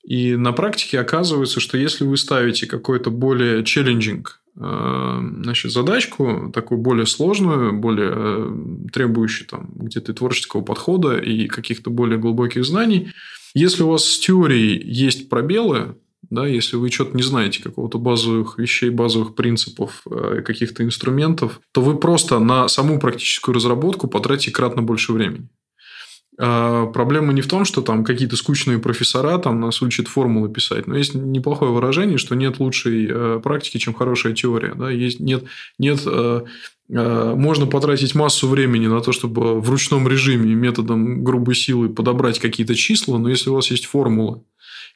И 0.07 0.37
на 0.37 0.53
практике 0.53 1.01
оказывается, 1.01 1.59
что 1.59 1.77
если 1.77 2.05
вы 2.05 2.17
ставите 2.17 2.67
какой-то 2.67 3.11
более 3.11 3.65
челленджинг 3.65 4.41
э, 4.57 5.21
значит, 5.43 5.73
задачку, 5.73 6.53
такую 6.55 6.81
более 6.81 7.07
сложную, 7.07 7.73
более 7.73 8.13
э, 8.15 8.57
требующую 8.93 9.49
там, 9.49 9.69
где-то 9.75 10.15
творческого 10.15 10.61
подхода 10.61 11.19
и 11.19 11.49
каких-то 11.49 11.91
более 11.91 12.21
глубоких 12.21 12.65
знаний, 12.65 13.11
если 13.53 13.83
у 13.83 13.89
вас 13.89 14.05
с 14.05 14.21
теорией 14.21 14.81
есть 14.81 15.29
пробелы, 15.29 15.97
да, 16.31 16.47
если 16.47 16.77
вы 16.77 16.89
что-то 16.91 17.17
не 17.17 17.25
знаете, 17.25 17.61
какого-то 17.61 17.99
базовых 17.99 18.59
вещей, 18.59 18.91
базовых 18.91 19.35
принципов, 19.35 20.03
э, 20.09 20.43
каких-то 20.47 20.85
инструментов, 20.85 21.61
то 21.73 21.81
вы 21.81 21.99
просто 21.99 22.39
на 22.39 22.69
саму 22.69 23.01
практическую 23.01 23.57
разработку 23.57 24.07
потратите 24.07 24.53
кратно 24.53 24.83
больше 24.83 25.13
времени. 25.13 25.49
А, 26.39 26.87
проблема 26.87 27.33
не 27.33 27.41
в 27.41 27.49
том, 27.49 27.65
что 27.65 27.81
там 27.81 28.05
какие-то 28.05 28.37
скучные 28.37 28.79
профессора 28.79 29.39
там 29.39 29.61
нас 29.61 29.81
учат 29.81 30.09
формулы 30.09 30.51
писать, 30.51 30.87
но 30.87 30.97
есть 30.97 31.15
неплохое 31.15 31.73
выражение, 31.73 32.19
что 32.19 32.35
нет 32.35 32.61
лучшей 32.61 33.09
э, 33.09 33.41
практики, 33.43 33.79
чем 33.79 33.95
хорошая 33.95 34.35
теория. 34.35 34.75
Да? 34.75 34.91
Есть, 34.91 35.19
нет, 35.19 35.45
нет, 35.79 36.01
э, 36.05 36.43
э, 36.91 37.35
можно 37.35 37.67
потратить 37.67 38.15
массу 38.15 38.49
времени 38.49 38.87
на 38.87 39.01
то, 39.01 39.13
чтобы 39.13 39.61
в 39.61 39.71
ручном 39.71 40.07
режиме 40.09 40.55
методом 40.55 41.25
грубой 41.25 41.55
силы 41.55 41.89
подобрать 41.89 42.39
какие-то 42.39 42.75
числа, 42.75 43.17
но 43.19 43.31
если 43.31 43.49
у 43.49 43.55
вас 43.55 43.71
есть 43.71 43.87
формула, 43.87 44.43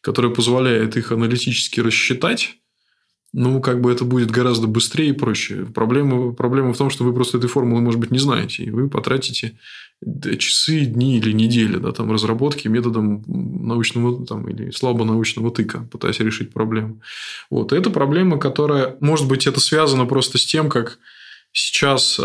которая 0.02 0.32
позволяет 0.32 0.96
их 0.98 1.10
аналитически 1.10 1.80
рассчитать, 1.80 2.56
ну, 3.32 3.60
как 3.60 3.80
бы 3.80 3.92
это 3.92 4.04
будет 4.04 4.30
гораздо 4.30 4.66
быстрее 4.66 5.10
и 5.10 5.12
проще. 5.12 5.66
Проблема, 5.66 6.32
проблема 6.32 6.72
в 6.72 6.78
том, 6.78 6.90
что 6.90 7.04
вы 7.04 7.12
просто 7.12 7.38
этой 7.38 7.48
формулы, 7.48 7.80
может 7.80 8.00
быть, 8.00 8.10
не 8.10 8.18
знаете, 8.18 8.64
и 8.64 8.70
вы 8.70 8.88
потратите 8.88 9.54
часы, 10.38 10.86
дни 10.86 11.18
или 11.18 11.32
недели 11.32 11.76
да, 11.76 11.92
там, 11.92 12.10
разработки 12.10 12.68
методом 12.68 13.22
научного 13.26 14.26
там, 14.26 14.48
или 14.48 14.70
слабо 14.70 15.04
научного 15.04 15.50
тыка, 15.50 15.86
пытаясь 15.90 16.20
решить 16.20 16.52
проблему. 16.52 17.00
Вот. 17.50 17.72
Это 17.72 17.90
проблема, 17.90 18.38
которая, 18.38 18.96
может 19.00 19.28
быть, 19.28 19.46
это 19.46 19.60
связано 19.60 20.06
просто 20.06 20.38
с 20.38 20.44
тем, 20.44 20.68
как 20.68 20.98
сейчас 21.52 22.18
э, 22.18 22.22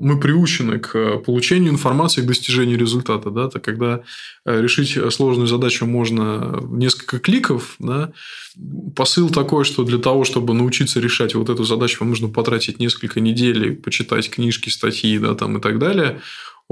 мы 0.00 0.18
приучены 0.18 0.78
к 0.78 1.18
получению 1.18 1.72
информации, 1.72 2.22
к 2.22 2.26
достижению 2.26 2.78
результата. 2.78 3.30
Да? 3.30 3.46
Это 3.46 3.60
когда 3.60 4.02
э, 4.44 4.60
решить 4.60 4.98
сложную 5.12 5.46
задачу 5.46 5.86
можно 5.86 6.58
в 6.60 6.76
несколько 6.76 7.18
кликов. 7.18 7.76
Да? 7.78 8.12
Посыл 8.96 9.30
такой, 9.30 9.64
что 9.64 9.84
для 9.84 9.98
того, 9.98 10.24
чтобы 10.24 10.54
научиться 10.54 11.00
решать 11.00 11.34
вот 11.34 11.48
эту 11.48 11.64
задачу, 11.64 11.98
вам 12.00 12.10
нужно 12.10 12.28
потратить 12.28 12.80
несколько 12.80 13.20
недель, 13.20 13.76
почитать 13.76 14.28
книжки, 14.28 14.68
статьи 14.68 15.18
да, 15.18 15.34
там, 15.34 15.58
и 15.58 15.60
так 15.60 15.78
далее 15.78 16.20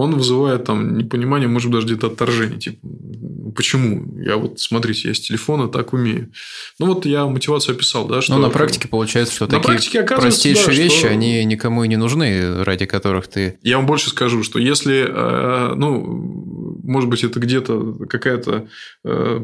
он 0.01 0.15
вызывает 0.15 0.65
там 0.65 0.97
непонимание, 0.97 1.49
может 1.49 1.71
даже 1.71 1.87
где-то 1.87 2.09
отторжение. 2.09 2.59
Типа, 2.59 2.79
почему? 3.55 4.19
Я 4.21 4.37
вот, 4.37 4.61
смотрите, 4.61 5.09
я 5.09 5.15
с 5.15 5.21
телефона 5.21 5.69
так 5.69 5.93
умею. 5.93 6.33
Ну, 6.79 6.87
вот 6.87 7.07
я 7.07 7.27
мотивацию 7.27 7.75
описал, 7.75 8.07
да, 8.09 8.23
что... 8.23 8.35
Но 8.35 8.41
на 8.41 8.51
практике 8.51 8.89
получается, 8.89 9.35
что 9.35 9.47
на 9.47 9.61
такие 9.61 10.03
практике 10.03 10.03
простейшие 10.03 10.67
да, 10.77 10.83
вещи, 10.83 10.99
что... 10.99 11.09
они 11.09 11.45
никому 11.45 11.85
и 11.85 11.89
не 11.89 11.97
нужны, 11.97 12.65
ради 12.65 12.87
которых 12.87 13.29
ты... 13.29 13.59
Я 13.63 13.77
вам 13.77 13.87
больше 13.87 14.11
скажу, 14.11 14.43
что 14.43 14.59
если, 14.59 15.07
э, 15.09 15.75
ну, 15.75 16.81
может 16.83 17.09
быть, 17.09 17.25
это 17.25 17.39
где-то 17.39 17.95
какая-то 18.09 18.69
э, 19.05 19.41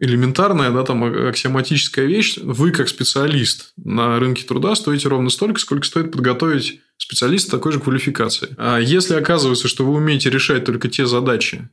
элементарная, 0.00 0.70
да, 0.70 0.82
там, 0.82 1.04
аксиоматическая 1.28 2.06
вещь, 2.06 2.38
вы 2.42 2.70
как 2.70 2.88
специалист 2.88 3.72
на 3.76 4.18
рынке 4.18 4.44
труда 4.44 4.74
стоите 4.74 5.08
ровно 5.08 5.30
столько, 5.30 5.60
сколько 5.60 5.86
стоит 5.86 6.12
подготовить 6.12 6.80
специалиста 7.00 7.52
такой 7.52 7.72
же 7.72 7.80
квалификации. 7.80 8.54
А 8.58 8.78
если 8.78 9.14
оказывается, 9.14 9.68
что 9.68 9.84
вы 9.84 9.94
умеете 9.94 10.30
решать 10.30 10.64
только 10.64 10.88
те 10.88 11.06
задачи, 11.06 11.68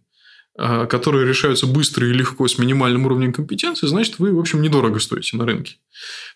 а, 0.57 0.87
которые 0.87 1.27
решаются 1.27 1.67
быстро 1.67 2.07
и 2.07 2.13
легко 2.13 2.47
с 2.47 2.57
минимальным 2.57 3.05
уровнем 3.05 3.33
компетенции, 3.33 3.85
значит, 3.87 4.17
вы, 4.17 4.33
в 4.33 4.39
общем, 4.39 4.61
недорого 4.61 4.99
стоите 4.99 5.37
на 5.37 5.45
рынке. 5.45 5.75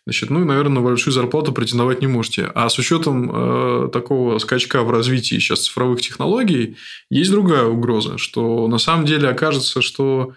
Значит, 0.05 0.29
ну, 0.29 0.41
и, 0.41 0.45
наверное, 0.45 0.75
на 0.75 0.81
большую 0.81 1.13
зарплату 1.13 1.53
претендовать 1.53 2.01
не 2.01 2.07
можете. 2.07 2.51
А 2.53 2.69
с 2.69 2.77
учетом 2.77 3.31
э, 3.33 3.89
такого 3.91 4.37
скачка 4.39 4.83
в 4.83 4.91
развитии 4.91 5.35
сейчас 5.35 5.61
цифровых 5.61 6.01
технологий, 6.01 6.77
есть 7.09 7.31
другая 7.31 7.65
угроза, 7.65 8.17
что 8.17 8.67
на 8.67 8.77
самом 8.77 9.05
деле 9.05 9.29
окажется, 9.29 9.81
что 9.81 10.33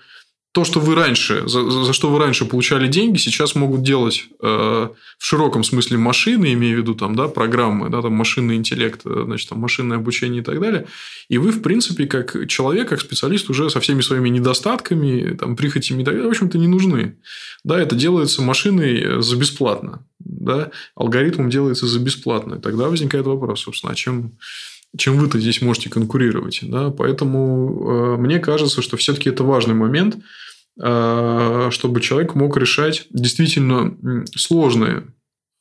то, 0.55 0.63
что 0.63 0.79
вы 0.79 0.95
раньше, 0.95 1.49
за, 1.49 1.69
за 1.69 1.93
что 1.93 2.11
вы 2.11 2.21
раньше 2.21 2.45
получали 2.45 2.87
деньги, 2.87 3.19
сейчас 3.19 3.57
могут 3.57 3.83
делать 3.83 4.27
э, 4.41 4.47
в 4.47 5.27
широком 5.27 5.65
смысле 5.65 5.99
машины, 5.99 6.53
имея 6.53 6.77
в 6.77 6.79
виду 6.79 6.95
там, 6.95 7.17
да, 7.17 7.27
программы, 7.27 7.91
да, 7.91 8.01
там 8.03 8.13
машинный 8.13 8.55
интеллект, 8.55 9.01
э, 9.05 9.23
значит, 9.25 9.49
там 9.49 9.59
машинное 9.59 9.97
обучение 9.97 10.43
и 10.43 10.45
так 10.45 10.61
далее. 10.61 10.87
И 11.29 11.39
вы, 11.39 11.51
в 11.51 11.61
принципе, 11.61 12.07
как 12.07 12.47
человек, 12.47 12.89
как 12.89 13.01
специалист 13.01 13.51
уже 13.51 13.69
со 13.69 13.81
всеми 13.81 14.01
своими 14.01 14.29
недостатками, 14.29 15.35
там, 15.35 15.57
прихотями 15.57 16.03
и 16.03 16.05
так 16.05 16.15
далее, 16.15 16.29
в 16.29 16.31
общем-то, 16.31 16.57
не 16.57 16.69
нужны. 16.69 17.17
Да, 17.65 17.81
это 17.81 17.97
делается 17.97 18.41
машиной 18.41 19.23
за 19.23 19.37
бесплатно. 19.37 20.07
Да, 20.21 20.71
алгоритмом 20.95 21.51
делается 21.51 21.89
за 21.89 21.99
бесплатно. 21.99 22.55
И 22.55 22.61
тогда 22.61 22.89
возникает 22.89 23.27
вопрос, 23.27 23.63
собственно, 23.63 23.93
а 23.93 23.97
чем 23.97 24.39
чем 24.97 25.19
вы-то 25.19 25.41
здесь 25.41 25.61
можете 25.61 25.91
конкурировать. 25.91 26.61
Да? 26.63 26.91
Поэтому 26.91 28.17
э, 28.17 28.17
мне 28.19 28.39
кажется, 28.39 28.83
что 28.83 28.97
все-таки 28.97 29.29
это 29.29 29.45
важный 29.45 29.75
момент, 29.75 30.17
э, 30.81 31.69
чтобы 31.71 32.01
человек 32.01 32.35
мог 32.35 32.57
решать 32.57 33.07
действительно 33.11 33.97
сложные 34.37 35.05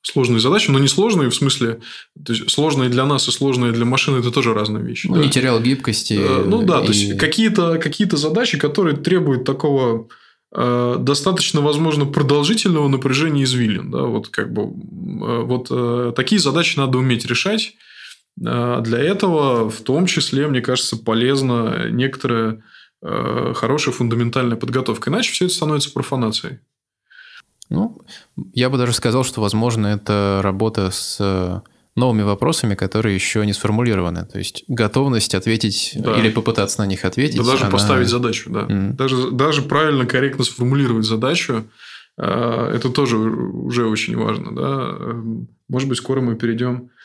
сложные 0.06 0.42
задачи, 0.42 0.70
но 0.70 0.80
не 0.80 0.90
сложные 0.90 1.30
в 1.30 1.36
смысле, 1.36 1.80
то 2.26 2.34
есть 2.34 2.52
сложные 2.52 2.90
для 2.90 3.06
нас 3.06 3.28
и 3.30 3.32
сложные 3.32 3.72
для 3.72 3.86
машины 3.86 4.18
это 4.18 4.32
тоже 4.32 4.54
разные 4.54 4.84
вещи. 4.84 5.08
Ну, 5.08 5.16
да? 5.16 5.22
Не 5.22 5.30
терял 5.30 5.62
гибкости. 5.62 6.20
Э, 6.20 6.44
ну 6.46 6.62
да, 6.64 6.82
и... 6.82 6.86
то 6.86 6.92
есть 6.92 7.18
какие-то 7.18 7.80
какие 7.80 8.08
задачи, 8.14 8.58
которые 8.58 8.98
требуют 8.98 9.46
такого 9.46 10.10
э, 10.54 10.98
достаточно, 11.00 11.62
возможно, 11.62 12.06
продолжительного 12.06 12.90
напряжения 12.90 13.46
извилин. 13.46 13.92
Да? 13.92 14.02
Вот, 14.02 14.28
как 14.28 14.52
бы, 14.52 14.64
э, 14.64 15.42
вот 15.44 15.68
э, 15.72 16.12
такие 16.16 16.40
задачи 16.40 16.78
надо 16.78 16.98
уметь 16.98 17.26
решать. 17.26 17.76
А 18.46 18.82
для 18.82 19.00
этого, 19.00 19.70
в 19.70 19.82
том 19.82 20.06
числе, 20.06 20.48
мне 20.48 20.62
кажется, 20.62 20.98
полезно 20.98 21.90
некоторое 21.90 22.64
э, 23.02 23.54
хорошая 23.56 23.94
фундаментальная 23.94 24.58
подготовка. 24.58 25.10
Иначе 25.10 25.32
все 25.32 25.46
это 25.46 25.54
становится 25.54 25.92
профанацией. 25.92 26.60
Ну, 27.70 28.02
я 28.54 28.70
бы 28.70 28.78
даже 28.78 28.94
сказал, 28.94 29.24
что, 29.24 29.42
возможно, 29.42 29.88
это 29.88 30.42
работа 30.44 30.92
с 30.92 31.64
новыми 31.96 32.24
вопросами, 32.24 32.76
которые 32.76 33.16
еще 33.16 33.46
не 33.46 33.54
сформулированы. 33.54 34.26
То 34.26 34.40
есть 34.40 34.64
готовность 34.68 35.36
ответить 35.36 35.94
да. 35.96 36.18
или 36.18 36.30
попытаться 36.30 36.82
на 36.82 36.88
них 36.88 37.06
ответить. 37.06 37.38
Да 37.38 37.44
даже 37.44 37.64
она... 37.64 37.72
поставить 37.72 38.10
задачу, 38.10 38.50
да. 38.50 38.62
Mm. 38.62 38.94
Даже, 38.94 39.32
даже 39.32 39.62
правильно, 39.62 40.06
корректно 40.06 40.44
сформулировать 40.44 41.06
задачу, 41.06 41.66
э, 42.18 42.72
это 42.76 42.90
тоже 42.90 43.18
уже 43.18 43.86
очень 43.86 44.18
важно. 44.18 44.56
Да? 44.56 44.98
Может 45.70 45.88
быть, 45.88 46.00
скоро 46.00 46.22
мы 46.22 46.36
перейдем 46.36 46.76
э, 46.76 47.03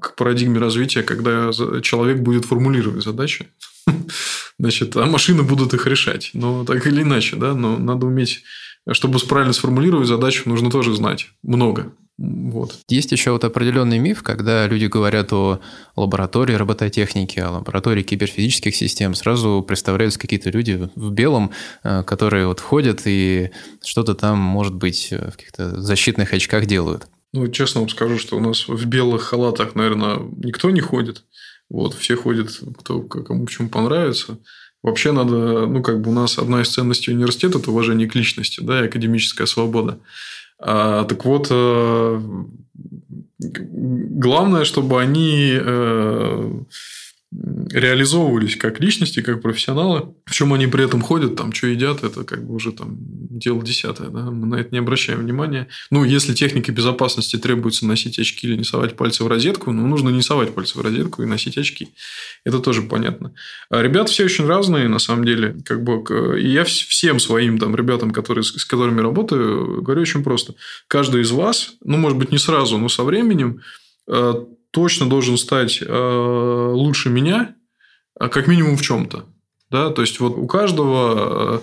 к 0.00 0.16
парадигме 0.16 0.58
развития, 0.58 1.02
когда 1.02 1.50
человек 1.82 2.20
будет 2.20 2.44
формулировать 2.44 3.04
задачи, 3.04 3.48
значит, 4.58 4.96
а 4.96 5.06
машины 5.06 5.42
будут 5.42 5.74
их 5.74 5.86
решать. 5.86 6.30
Но 6.32 6.64
так 6.64 6.86
или 6.86 7.02
иначе, 7.02 7.36
да, 7.36 7.54
но 7.54 7.76
надо 7.76 8.06
уметь, 8.06 8.42
чтобы 8.90 9.18
правильно 9.20 9.52
сформулировать 9.52 10.08
задачу, 10.08 10.48
нужно 10.48 10.70
тоже 10.70 10.94
знать 10.94 11.28
много. 11.42 11.92
Вот. 12.20 12.80
Есть 12.88 13.12
еще 13.12 13.30
вот 13.30 13.44
определенный 13.44 13.98
миф, 13.98 14.22
когда 14.22 14.66
люди 14.66 14.84
говорят 14.84 15.32
о 15.32 15.60
лаборатории 15.96 16.52
робототехники, 16.52 17.38
о 17.38 17.50
лаборатории 17.50 18.02
киберфизических 18.02 18.76
систем, 18.76 19.14
сразу 19.14 19.64
представляются 19.66 20.18
какие-то 20.18 20.50
люди 20.50 20.90
в 20.96 21.12
белом, 21.12 21.50
э, 21.82 22.02
которые 22.02 22.46
вот 22.46 22.60
ходят 22.60 23.02
и 23.06 23.52
что-то 23.82 24.14
там, 24.14 24.38
может 24.38 24.74
быть, 24.74 25.10
в 25.10 25.30
каких-то 25.30 25.80
защитных 25.80 26.34
очках 26.34 26.66
делают. 26.66 27.08
Ну, 27.32 27.48
честно 27.48 27.80
вам 27.80 27.88
скажу, 27.88 28.18
что 28.18 28.36
у 28.36 28.40
нас 28.40 28.66
в 28.66 28.86
белых 28.86 29.22
халатах, 29.22 29.74
наверное, 29.74 30.18
никто 30.36 30.70
не 30.70 30.80
ходит. 30.80 31.24
Вот, 31.68 31.94
все 31.94 32.16
ходят, 32.16 32.50
кто 32.78 33.00
кому 33.00 33.46
в 33.46 33.50
чем 33.50 33.68
понравится. 33.68 34.38
Вообще 34.82 35.12
надо, 35.12 35.66
ну, 35.66 35.82
как 35.82 36.00
бы 36.00 36.10
у 36.10 36.14
нас 36.14 36.38
одна 36.38 36.62
из 36.62 36.70
ценностей 36.70 37.12
университета– 37.12 37.58
это 37.60 37.70
уважение 37.70 38.08
к 38.08 38.14
личности, 38.14 38.60
да, 38.60 38.82
и 38.82 38.86
академическая 38.86 39.46
свобода. 39.46 40.00
А, 40.58 41.04
так 41.04 41.24
вот, 41.24 41.48
э, 41.50 42.20
главное, 43.38 44.64
чтобы 44.64 45.00
они 45.00 45.52
э, 45.52 46.52
реализовывались 47.32 48.56
как 48.56 48.80
личности, 48.80 49.22
как 49.22 49.40
профессионалы. 49.40 50.14
В 50.26 50.32
чем 50.32 50.52
они 50.52 50.66
при 50.66 50.84
этом 50.84 51.00
ходят, 51.00 51.36
там, 51.36 51.52
что 51.52 51.68
едят, 51.68 52.02
это 52.02 52.24
как 52.24 52.44
бы 52.44 52.54
уже 52.54 52.72
там 52.72 52.96
дело 52.98 53.62
десятое. 53.62 54.08
Да? 54.08 54.30
Мы 54.30 54.46
на 54.46 54.56
это 54.56 54.70
не 54.72 54.78
обращаем 54.78 55.20
внимания. 55.20 55.68
Ну, 55.90 56.02
если 56.02 56.34
техника 56.34 56.72
безопасности 56.72 57.36
требуется 57.36 57.86
носить 57.86 58.18
очки 58.18 58.48
или 58.48 58.56
не 58.56 58.64
совать 58.64 58.96
пальцы 58.96 59.22
в 59.22 59.28
розетку, 59.28 59.70
ну, 59.70 59.86
нужно 59.86 60.08
не 60.08 60.22
совать 60.22 60.54
пальцы 60.54 60.76
в 60.76 60.82
розетку 60.82 61.22
и 61.22 61.26
носить 61.26 61.56
очки. 61.56 61.90
Это 62.44 62.58
тоже 62.58 62.82
понятно. 62.82 63.32
А 63.70 63.80
ребята 63.80 64.10
все 64.10 64.24
очень 64.24 64.46
разные, 64.46 64.88
на 64.88 64.98
самом 64.98 65.24
деле. 65.24 65.56
Как 65.64 65.84
бы, 65.84 66.40
и 66.40 66.48
я 66.48 66.64
всем 66.64 67.20
своим 67.20 67.58
там, 67.58 67.76
ребятам, 67.76 68.10
которые, 68.10 68.42
с 68.42 68.64
которыми 68.64 69.00
работаю, 69.00 69.82
говорю 69.82 70.02
очень 70.02 70.24
просто. 70.24 70.54
Каждый 70.88 71.22
из 71.22 71.30
вас, 71.30 71.74
ну, 71.84 71.96
может 71.96 72.18
быть, 72.18 72.32
не 72.32 72.38
сразу, 72.38 72.76
но 72.76 72.88
со 72.88 73.04
временем 73.04 73.60
э, 74.08 74.34
точно 74.70 75.08
должен 75.08 75.36
стать 75.36 75.82
э, 75.82 76.70
лучше 76.72 77.10
меня, 77.10 77.54
а 78.18 78.28
как 78.28 78.46
минимум 78.46 78.76
в 78.76 78.82
чем-то. 78.82 79.26
Да, 79.70 79.90
то 79.90 80.02
есть 80.02 80.18
вот 80.20 80.36
у 80.36 80.46
каждого 80.46 81.58
э, 81.58 81.60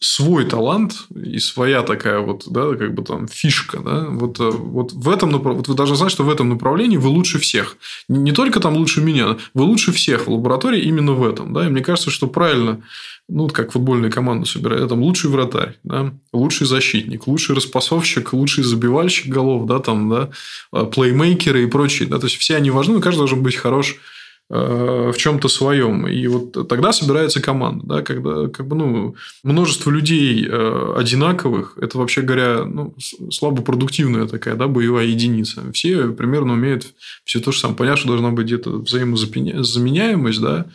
свой 0.00 0.44
талант 0.44 1.06
и 1.14 1.38
своя 1.38 1.82
такая 1.82 2.20
вот, 2.20 2.44
да, 2.46 2.74
как 2.74 2.94
бы 2.94 3.02
там 3.02 3.28
фишка, 3.28 3.78
да, 3.78 4.06
вот, 4.08 4.38
э, 4.40 4.50
вот 4.50 4.92
в 4.92 5.08
этом 5.08 5.38
вот 5.38 5.68
вы 5.68 5.74
должны 5.74 5.96
знать, 5.96 6.12
что 6.12 6.24
в 6.24 6.30
этом 6.30 6.48
направлении 6.48 6.96
вы 6.96 7.08
лучше 7.08 7.38
всех. 7.38 7.76
Не 8.08 8.32
только 8.32 8.60
там 8.60 8.76
лучше 8.76 9.00
меня, 9.00 9.36
вы 9.54 9.64
лучше 9.64 9.92
всех 9.92 10.26
в 10.26 10.32
лаборатории 10.32 10.82
именно 10.82 11.12
в 11.12 11.26
этом, 11.26 11.52
да, 11.52 11.66
и 11.66 11.70
мне 11.70 11.82
кажется, 11.82 12.10
что 12.10 12.26
правильно 12.26 12.82
ну, 13.28 13.48
как 13.48 13.72
футбольную 13.72 14.12
команду 14.12 14.46
собирают, 14.46 14.88
там 14.88 15.02
лучший 15.02 15.30
вратарь, 15.30 15.76
да, 15.82 16.14
лучший 16.32 16.66
защитник, 16.66 17.26
лучший 17.26 17.56
распасовщик, 17.56 18.32
лучший 18.32 18.62
забивальщик 18.62 19.26
голов, 19.26 19.66
да, 19.66 19.80
там, 19.80 20.08
да, 20.08 20.30
а, 20.70 20.84
плеймейкеры 20.84 21.64
и 21.64 21.66
прочие, 21.66 22.08
да, 22.08 22.18
то 22.18 22.26
есть 22.26 22.36
все 22.36 22.56
они 22.56 22.70
важны, 22.70 23.00
каждый 23.00 23.18
должен 23.18 23.42
быть 23.42 23.56
хорош 23.56 23.96
э, 23.96 24.15
в 24.48 25.14
чем-то 25.16 25.48
своем. 25.48 26.06
И 26.06 26.24
вот 26.28 26.68
тогда 26.68 26.92
собирается 26.92 27.42
команда, 27.42 27.84
да, 27.86 28.02
когда 28.02 28.46
как 28.46 28.68
бы, 28.68 28.76
ну, 28.76 29.16
множество 29.42 29.90
людей 29.90 30.46
э, 30.48 30.94
одинаковых, 30.96 31.76
это 31.80 31.98
вообще 31.98 32.22
говоря, 32.22 32.64
ну, 32.64 32.94
слабо 33.30 33.62
продуктивная 33.62 34.28
такая, 34.28 34.54
да, 34.54 34.68
боевая 34.68 35.06
единица. 35.06 35.72
Все 35.72 36.12
примерно 36.12 36.52
умеют 36.52 36.94
все 37.24 37.40
то 37.40 37.50
же 37.50 37.58
самое. 37.58 37.76
Понятно, 37.76 37.98
что 37.98 38.08
должна 38.08 38.30
быть 38.30 38.46
где-то 38.46 38.70
взаимозаменяемость, 38.78 40.40
да, 40.40 40.66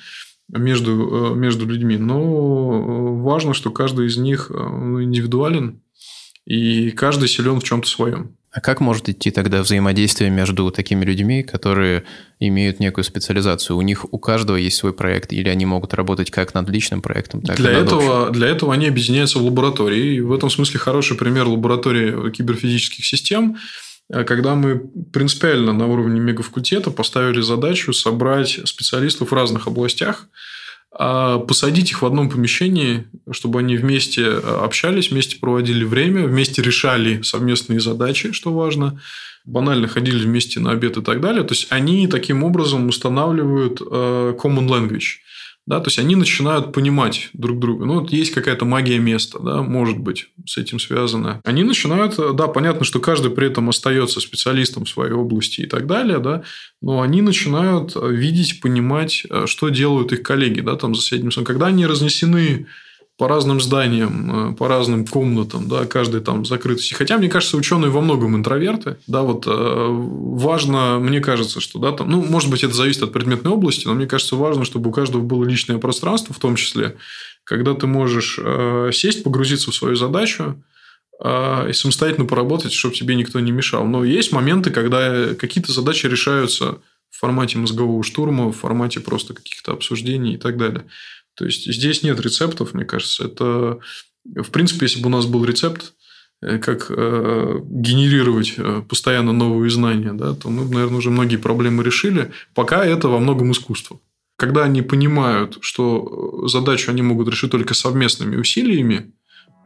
между, 0.50 1.34
э, 1.34 1.36
между 1.36 1.66
людьми. 1.66 1.98
Но 1.98 2.20
э, 2.20 3.22
важно, 3.22 3.54
что 3.54 3.72
каждый 3.72 4.08
из 4.08 4.18
них 4.18 4.52
э, 4.52 4.54
индивидуален, 4.54 5.82
и 6.46 6.92
каждый 6.92 7.28
силен 7.28 7.60
в 7.60 7.64
чем-то 7.64 7.88
своем. 7.88 8.36
А 8.52 8.60
как 8.60 8.82
может 8.82 9.08
идти 9.08 9.32
тогда 9.32 9.62
взаимодействие 9.62 10.30
между 10.30 10.72
такими 10.72 11.06
людьми, 11.06 11.42
которые 11.42 12.04
имеют 12.40 12.80
некую 12.80 13.06
специализацию? 13.06 13.78
У 13.78 13.82
них 13.82 14.06
у 14.12 14.18
каждого 14.20 14.58
есть 14.58 14.78
свой 14.78 14.94
проект, 14.94 15.32
или 15.32 15.48
они 15.48 15.66
могут 15.66 15.94
работать 15.94 16.32
как 16.32 16.54
над 16.54 16.70
личным 16.70 17.02
проектом, 17.02 17.42
так 17.42 17.56
для 17.56 17.72
и 17.72 17.74
над 17.76 17.88
этого, 17.88 18.28
общим? 18.28 18.34
Для 18.34 18.48
этого 18.50 18.74
они 18.74 18.88
объединяются 18.88 19.40
в 19.40 19.44
лаборатории. 19.44 20.16
И 20.16 20.22
в 20.22 20.34
этом 20.34 20.50
смысле 20.50 20.80
хороший 20.80 21.16
пример 21.16 21.48
лаборатории 21.48 22.32
киберфизических 22.32 23.06
систем– 23.06 23.58
Э, 24.12 24.24
когда 24.24 24.56
мы 24.56 24.80
принципиально 25.12 25.74
на 25.74 25.88
уровне 25.88 26.20
мегафакультета 26.20 26.92
поставили 26.92 27.42
задачу 27.42 27.94
собрать 27.94 28.60
специалистов 28.66 29.32
в 29.32 29.34
разных 29.34 29.68
областях, 29.68 30.28
а 30.94 31.40
посадить 31.40 31.92
их 31.92 32.02
в 32.02 32.06
одном 32.06 32.30
помещении, 32.30 33.06
чтобы 33.32 33.60
они 33.60 33.78
вместе 33.78 34.24
э, 34.24 34.40
общались, 34.40 35.10
вместе 35.10 35.38
проводили 35.40 35.86
время, 35.86 36.26
вместе 36.26 36.62
решали 36.62 37.22
совместные 37.22 37.80
задачи, 37.80 38.34
что 38.34 38.52
важно, 38.54 39.00
банально 39.46 39.88
ходили 39.88 40.26
вместе 40.26 40.60
на 40.60 40.72
обед 40.72 40.98
и 40.98 41.02
так 41.02 41.22
далее. 41.22 41.44
То 41.44 41.54
есть 41.54 41.68
они 41.70 42.08
таким 42.08 42.44
образом 42.44 42.90
устанавливают 42.90 43.82
э, 43.82 44.36
common 44.38 44.68
language. 44.68 45.22
Да, 45.68 45.80
то 45.80 45.88
есть 45.88 46.00
они 46.00 46.16
начинают 46.16 46.74
понимать 46.74 47.30
друг 47.34 47.60
друга. 47.60 47.86
Ну, 47.86 48.00
вот 48.00 48.12
есть 48.12 48.32
какая-то 48.32 48.66
магия 48.66 48.98
места, 48.98 49.40
да, 49.40 49.62
может 49.62 50.00
быть, 50.00 50.30
с 50.46 50.58
этим 50.58 50.80
связано. 50.80 51.40
Они 51.44 51.64
начинают, 51.64 52.16
да, 52.36 52.48
понятно, 52.48 52.84
что 52.84 53.00
каждый 53.00 53.30
при 53.32 53.48
этом 53.48 53.70
остается 53.70 54.20
специалистом 54.20 54.86
в 54.86 54.90
своей 54.90 55.14
области 55.14 55.62
и 55.62 55.68
так 55.68 55.86
далее, 55.86 56.18
да, 56.18 56.44
но 56.82 57.02
они 57.02 57.22
начинают 57.22 57.96
видеть, 57.96 58.60
понимать, 58.60 59.24
э, 59.30 59.46
что 59.46 59.70
делают 59.70 60.12
их 60.14 60.24
коллеги, 60.24 60.62
да, 60.62 60.76
там 60.76 60.96
за 60.96 61.02
соседним 61.02 61.32
Когда 61.46 61.68
они 61.68 61.86
разнесены 61.86 62.66
по 63.22 63.28
разным 63.28 63.62
зданиям, 63.62 64.52
э, 64.52 64.56
по 64.56 64.68
разным 64.68 65.06
комнатам, 65.06 65.68
да, 65.68 65.86
каждый 65.86 66.22
там 66.22 66.44
закрытости. 66.44 66.96
Хотя, 66.96 67.20
мне 67.20 67.30
кажется, 67.30 67.56
ученые 67.56 67.92
во 67.92 68.02
многом 68.02 68.36
интроверты, 68.36 68.98
да, 69.06 69.22
вот 69.22 69.46
э, 69.46 69.52
важно, 69.52 70.98
мне 70.98 71.20
кажется, 71.20 71.62
что, 71.62 71.78
да, 71.78 71.92
там, 71.92 72.10
ну, 72.10 72.24
может 72.24 72.50
быть, 72.50 72.64
это 72.64 72.74
зависит 72.74 73.04
от 73.04 73.14
предметной 73.14 73.52
области, 73.52 73.86
но 73.86 73.94
мне 73.94 74.08
кажется, 74.08 74.36
важно, 74.36 74.66
чтобы 74.66 74.90
у 74.90 74.92
каждого 74.92 75.22
было 75.22 75.44
личное 75.44 75.78
пространство, 75.78 76.34
в 76.34 76.40
том 76.40 76.56
числе, 76.56 76.96
когда 77.44 77.76
ты 77.76 77.86
можешь 77.86 78.40
э, 78.42 78.90
сесть, 78.92 79.24
погрузиться 79.24 79.70
в 79.70 79.76
свою 79.76 79.96
задачу, 79.96 80.56
и 81.24 81.74
самостоятельно 81.74 82.26
поработать, 82.26 82.74
чтобы 82.74 82.96
тебе 82.96 83.14
никто 83.14 83.40
не 83.40 83.52
мешал. 83.52 83.86
Но 83.86 84.04
есть 84.04 84.32
моменты, 84.32 84.72
когда 84.72 85.36
какие-то 85.36 85.72
задачи 85.72 86.08
решаются 86.08 86.80
в 87.12 87.20
формате 87.20 87.60
мозгового 87.60 88.04
штурма, 88.04 88.48
в 88.48 88.54
формате 88.54 89.02
просто 89.02 89.36
каких-то 89.36 89.74
обсуждений 89.74 90.34
и 90.34 90.38
так 90.38 90.58
далее. 90.58 90.86
То 91.36 91.46
есть 91.46 91.72
здесь 91.72 92.04
нет 92.04 92.20
рецептов, 92.20 92.74
мне 92.74 92.86
кажется. 92.86 93.26
Это, 93.26 93.80
в 94.26 94.52
принципе, 94.52 94.86
если 94.86 95.02
бы 95.02 95.08
у 95.08 95.12
нас 95.12 95.26
был 95.26 95.46
рецепт, 95.46 95.94
э, 96.42 96.58
как 96.58 96.88
э, 96.90 97.60
генерировать 97.64 98.56
э, 98.58 98.84
постоянно 98.88 99.34
новые 99.34 99.70
знания, 99.70 100.14
да, 100.14 100.34
то 100.34 100.50
мы, 100.50 100.66
наверное, 100.66 100.98
уже 100.98 101.10
многие 101.10 101.38
проблемы 101.38 101.84
решили. 101.84 102.32
Пока 102.54 102.86
это 102.86 103.08
во 103.08 103.20
многом 103.20 103.52
искусство. 103.52 104.00
Когда 104.38 104.64
они 104.64 104.82
понимают, 104.82 105.58
что 105.62 106.48
задачу 106.48 106.92
они 106.92 107.02
могут 107.04 107.28
решить 107.28 107.52
только 107.52 107.74
совместными 107.74 108.38
усилиями, 108.38 109.14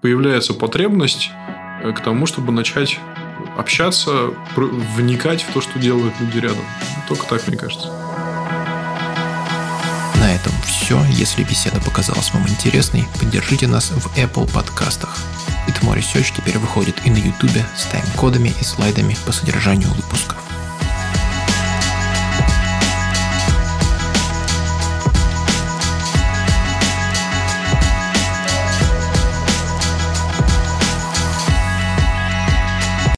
появляется 0.01 0.54
потребность 0.54 1.30
к 1.82 1.99
тому, 2.04 2.25
чтобы 2.25 2.51
начать 2.51 2.99
общаться, 3.58 4.34
вникать 4.58 5.43
в 5.43 5.54
то, 5.54 5.62
что 5.62 5.80
делают 5.80 6.13
люди 6.19 6.39
рядом. 6.39 6.65
Только 7.08 7.25
так, 7.25 7.47
мне 7.47 7.56
кажется. 7.56 8.04
Все. 10.95 11.05
Если 11.12 11.43
беседа 11.43 11.79
показалась 11.79 12.31
вам 12.34 12.47
интересной, 12.47 13.08
поддержите 13.19 13.67
нас 13.67 13.91
в 13.91 14.08
Apple 14.17 14.51
подкастах. 14.51 15.17
Itmo 15.67 15.95
Research 15.95 16.34
теперь 16.36 16.58
выходит 16.58 16.95
и 17.05 17.10
на 17.10 17.17
YouTube 17.17 17.58
с 17.75 17.86
тайм-кодами 17.86 18.53
и 18.60 18.63
слайдами 18.63 19.17
по 19.25 19.31
содержанию 19.31 19.89
выпусков. 19.89 20.44